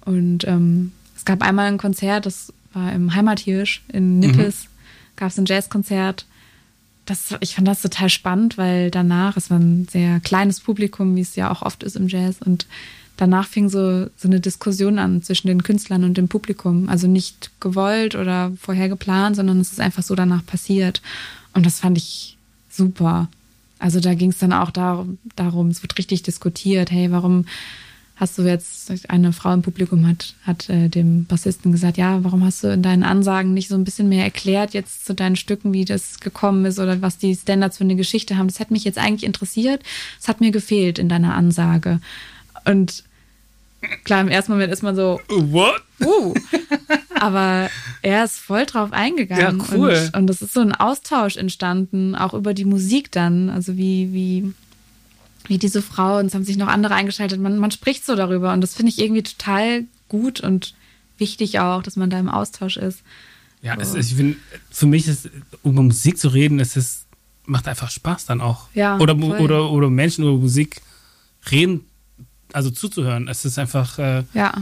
[0.08, 4.64] Und ähm, es gab einmal ein Konzert, das war im Heimathirsch in Nippes,
[5.16, 6.24] gab es ein Jazzkonzert.
[7.04, 11.20] Das, ich fand das total spannend, weil danach, es war ein sehr kleines Publikum, wie
[11.20, 12.66] es ja auch oft ist im Jazz, und
[13.18, 16.88] danach fing so, so eine Diskussion an zwischen den Künstlern und dem Publikum.
[16.88, 21.02] Also nicht gewollt oder vorher geplant, sondern es ist einfach so danach passiert.
[21.52, 22.38] Und das fand ich
[22.70, 23.28] super.
[23.78, 27.44] Also da ging es dann auch darum, darum, es wird richtig diskutiert, hey, warum
[28.18, 32.44] hast du jetzt, eine Frau im Publikum hat, hat äh, dem Bassisten gesagt, ja, warum
[32.44, 35.72] hast du in deinen Ansagen nicht so ein bisschen mehr erklärt jetzt zu deinen Stücken,
[35.72, 38.48] wie das gekommen ist oder was die Standards für eine Geschichte haben?
[38.48, 39.82] Das hätte mich jetzt eigentlich interessiert.
[40.20, 42.00] Es hat mir gefehlt in deiner Ansage.
[42.64, 43.04] Und
[44.02, 45.80] klar, im ersten Moment ist man so, What?
[46.04, 46.34] uh,
[47.20, 47.70] aber
[48.02, 49.60] er ist voll drauf eingegangen.
[49.60, 50.10] Ja, cool.
[50.12, 53.48] Und, und es ist so ein Austausch entstanden, auch über die Musik dann.
[53.48, 54.52] Also wie, wie,
[55.48, 57.40] wie diese Frau, und es haben sich noch andere eingeschaltet.
[57.40, 60.74] Man, man spricht so darüber und das finde ich irgendwie total gut und
[61.16, 63.02] wichtig auch, dass man da im Austausch ist.
[63.62, 64.36] Ja, es, ich find,
[64.70, 65.30] für mich ist,
[65.62, 67.06] um über Musik zu reden, es ist,
[67.44, 68.68] macht einfach Spaß dann auch.
[68.74, 69.40] Ja, oder, voll.
[69.40, 70.80] oder, oder Menschen über Musik
[71.50, 71.84] reden,
[72.52, 73.26] also zuzuhören.
[73.26, 74.54] Es ist einfach, äh, Ja,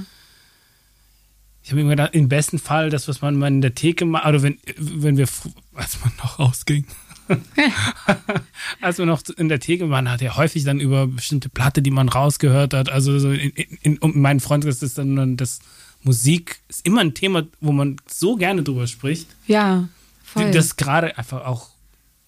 [1.67, 4.25] ich habe mir gedacht, im besten Fall, das, was man mal in der Theke macht,
[4.25, 5.27] oder wenn, wenn wir,
[5.75, 6.87] als man noch rausging,
[8.81, 11.91] als man noch in der Theke waren, hat er häufig dann über bestimmte Platte, die
[11.91, 12.89] man rausgehört hat.
[12.89, 13.51] Also so in,
[13.83, 15.61] in, in meinen Freundeskreis ist dann dann das
[16.03, 19.89] Musik ist immer ein Thema, wo man so gerne drüber spricht, ja,
[20.23, 20.51] voll.
[20.53, 21.71] das gerade einfach auch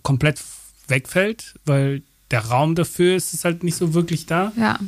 [0.03, 0.42] komplett
[0.88, 4.53] wegfällt, weil der Raum dafür ist es halt nicht so wirklich da.
[4.57, 4.78] ja,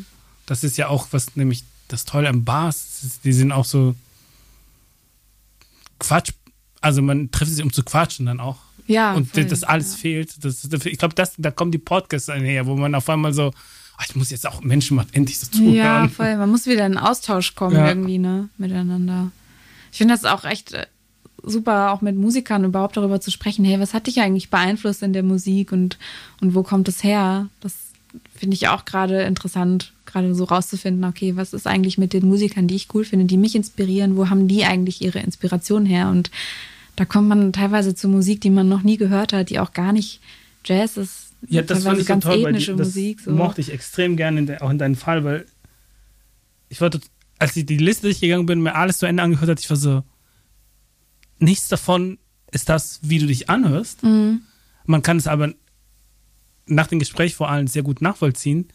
[0.46, 3.94] Das ist ja auch was, nämlich das Tolle am Bars, ist- die sind auch so
[5.98, 6.32] Quatsch,
[6.80, 8.58] also man trifft sich, um zu quatschen dann auch.
[8.90, 9.14] Ja.
[9.14, 9.44] Und voll.
[9.44, 10.44] das alles fehlt.
[10.44, 13.52] Das, ich glaube, das, da kommen die Podcasts einher, wo man auf einmal so,
[13.96, 15.74] ah, ich muss jetzt auch Menschen mal endlich so zuhören.
[15.74, 16.36] Ja, voll.
[16.36, 17.88] Man muss wieder in Austausch kommen Ja.
[17.88, 19.30] irgendwie, ne, miteinander.
[19.92, 20.86] Ich finde das auch echt äh,
[21.42, 23.64] super, auch mit Musikern überhaupt darüber zu sprechen.
[23.64, 25.98] Hey, was hat dich eigentlich beeinflusst in der Musik und,
[26.40, 27.48] und wo kommt es her?
[27.60, 27.74] Das
[28.36, 32.66] finde ich auch gerade interessant, gerade so rauszufinden, okay, was ist eigentlich mit den Musikern,
[32.66, 34.16] die ich cool finde, die mich inspirieren?
[34.16, 36.08] Wo haben die eigentlich ihre Inspiration her?
[36.08, 36.30] Und
[37.00, 39.90] da kommt man teilweise zu Musik, die man noch nie gehört hat, die auch gar
[39.94, 40.20] nicht
[40.66, 41.32] Jazz ist.
[41.48, 43.20] Ja, das fand ich so ganz toll, weil ethnische die, das Musik.
[43.20, 43.30] So.
[43.30, 45.46] mochte ich extrem gerne, auch in deinem Fall, weil
[46.68, 47.08] ich war, tot-
[47.38, 50.02] als ich die Liste durchgegangen bin, mir alles zu Ende angehört hat, ich war so,
[51.38, 52.18] nichts davon
[52.52, 54.02] ist das, wie du dich anhörst.
[54.02, 54.42] Mhm.
[54.84, 55.54] Man kann es aber
[56.66, 58.68] nach dem Gespräch vor allem sehr gut nachvollziehen.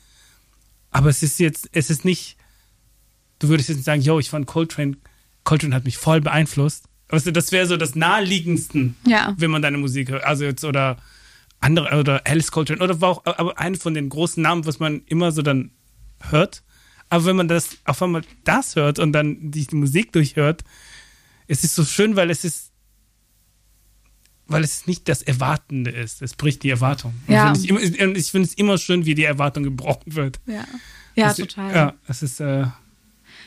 [0.90, 2.38] Aber es ist jetzt, es ist nicht,
[3.38, 4.98] du würdest jetzt nicht sagen, yo, ich fand Coltrane,
[5.44, 6.86] Coltrane hat mich voll beeinflusst.
[7.16, 9.34] Weißt du, das wäre so das naheliegendsten Ja.
[9.38, 10.24] wenn man deine Musik hört.
[10.24, 10.98] Also jetzt oder
[11.62, 15.02] andere oder Alice Coltrane oder war auch aber eine von den großen Namen, was man
[15.08, 15.72] immer so dann
[16.30, 16.62] hört.
[17.10, 20.64] Aber wenn man das auf einmal das hört und dann die, Musik durchhört,
[21.48, 22.72] es ist so schön, weil es ist
[24.48, 26.22] weil es nicht das Erwartende ist.
[26.22, 27.14] Es bricht die Erwartung.
[27.28, 27.54] Und Ja.
[27.56, 30.40] finde Ich, und ich finde es immer schön, wie die Erwartung gebrochen wird.
[30.46, 30.66] Ja,
[31.16, 31.74] ja Das- total.
[31.74, 32.66] Ja, es ist äh,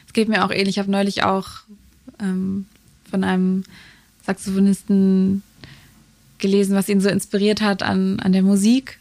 [0.06, 0.70] Es geht mir auch ähnlich.
[0.70, 1.48] Ich habe neulich auch
[2.18, 2.66] ähm,
[3.08, 3.64] von einem
[4.24, 5.42] Saxophonisten
[6.38, 8.98] gelesen, was ihn so inspiriert hat an, an der Musik.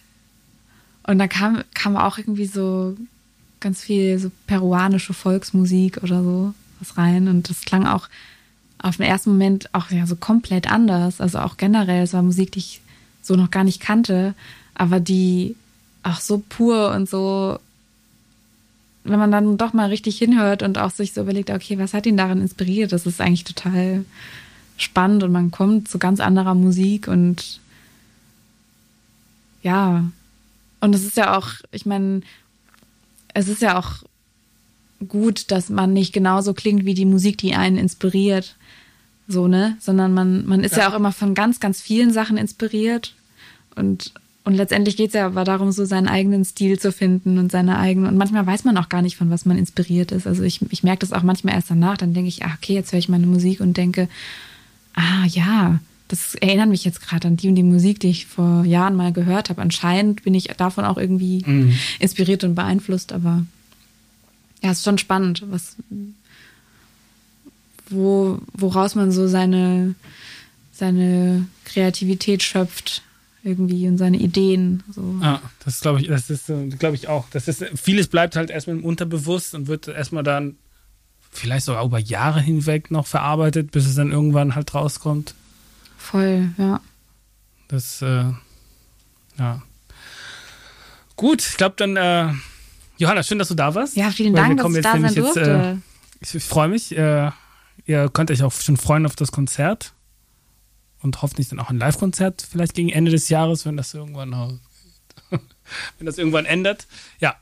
[1.03, 2.97] Und da kam, kam auch irgendwie so
[3.59, 7.27] ganz viel so peruanische Volksmusik oder so was rein.
[7.27, 8.07] Und das klang auch
[8.79, 11.21] auf den ersten Moment auch ja so komplett anders.
[11.21, 12.81] Also auch generell, es war Musik, die ich
[13.21, 14.33] so noch gar nicht kannte,
[14.75, 15.55] aber die
[16.03, 17.59] auch so pur und so
[19.09, 22.05] wenn man dann doch mal richtig hinhört und auch sich so überlegt, okay, was hat
[22.05, 24.05] ihn daran inspiriert, das ist eigentlich total
[24.77, 27.59] spannend und man kommt zu ganz anderer Musik und
[29.63, 30.05] ja.
[30.79, 32.21] Und es ist ja auch, ich meine,
[33.33, 34.03] es ist ja auch
[35.07, 38.55] gut, dass man nicht genauso klingt wie die Musik, die einen inspiriert.
[39.27, 39.77] So, ne?
[39.79, 40.83] Sondern man, man ist ja.
[40.83, 43.13] ja auch immer von ganz, ganz vielen Sachen inspiriert.
[43.75, 44.13] Und,
[44.47, 47.79] und letztendlich geht es ja aber darum, so seinen eigenen Stil zu finden und seine
[47.79, 48.07] eigene.
[48.07, 50.25] Und manchmal weiß man auch gar nicht, von was man inspiriert ist.
[50.25, 51.97] Also ich, ich merke das auch manchmal erst danach.
[51.97, 54.07] Dann denke ich, ah, okay, jetzt höre ich meine Musik und denke,
[54.93, 58.63] ah ja, das erinnert mich jetzt gerade an die und die Musik, die ich vor
[58.63, 59.61] Jahren mal gehört habe.
[59.61, 61.77] Anscheinend bin ich davon auch irgendwie mhm.
[61.99, 63.45] inspiriert und beeinflusst, aber
[64.63, 65.75] ja, es ist schon spannend, was,
[67.89, 69.93] wo, woraus man so seine,
[70.71, 73.01] seine Kreativität schöpft
[73.47, 74.83] irgendwie und seine Ideen.
[74.91, 75.19] So.
[75.21, 77.25] Ja, das glaube ich, das ist, glaube ich auch.
[77.31, 80.57] Das ist, vieles bleibt halt erstmal im Unterbewusst und wird erstmal dann
[81.31, 85.33] vielleicht sogar über Jahre hinweg noch verarbeitet, bis es dann irgendwann halt rauskommt.
[85.97, 86.81] Voll, ja.
[87.67, 88.25] Das, äh,
[89.37, 89.61] ja.
[91.15, 92.33] Gut, ich glaube dann, äh,
[92.97, 93.95] Johanna, schön, dass du da warst.
[93.95, 95.79] Ja, vielen Dank, dass ich da sein durfte.
[96.19, 96.95] Jetzt, äh, ich freue mich.
[96.95, 97.31] Äh,
[97.85, 99.93] ihr könnt euch auch schon freuen auf das Konzert
[101.01, 104.31] und hoffentlich dann auch ein Live-Konzert vielleicht gegen Ende des Jahres, wenn das irgendwann
[105.97, 106.87] wenn das irgendwann ändert.
[107.19, 107.35] Ja.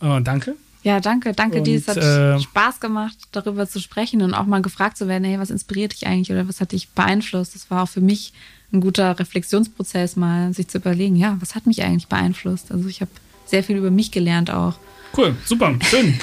[0.00, 0.56] Oh, danke.
[0.82, 1.76] Ja, danke, danke dir.
[1.78, 5.38] Es hat äh, Spaß gemacht, darüber zu sprechen und auch mal gefragt zu werden, hey,
[5.40, 7.56] was inspiriert dich eigentlich oder was hat dich beeinflusst?
[7.56, 8.32] Das war auch für mich
[8.72, 12.70] ein guter Reflexionsprozess, mal sich zu überlegen, ja, was hat mich eigentlich beeinflusst?
[12.70, 13.10] Also ich habe
[13.46, 14.74] sehr viel über mich gelernt auch.
[15.16, 16.18] Cool, super, schön.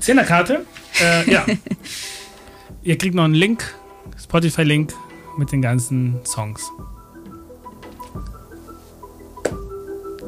[0.00, 0.66] Zehnerkarte.
[1.00, 1.46] Äh, ja.
[2.82, 3.74] Ihr kriegt noch einen Link,
[4.18, 4.92] Spotify-Link
[5.40, 6.70] mit den ganzen Songs.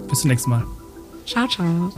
[0.08, 0.64] Bis zum nächsten Mal.
[1.26, 1.92] Ciao, ciao.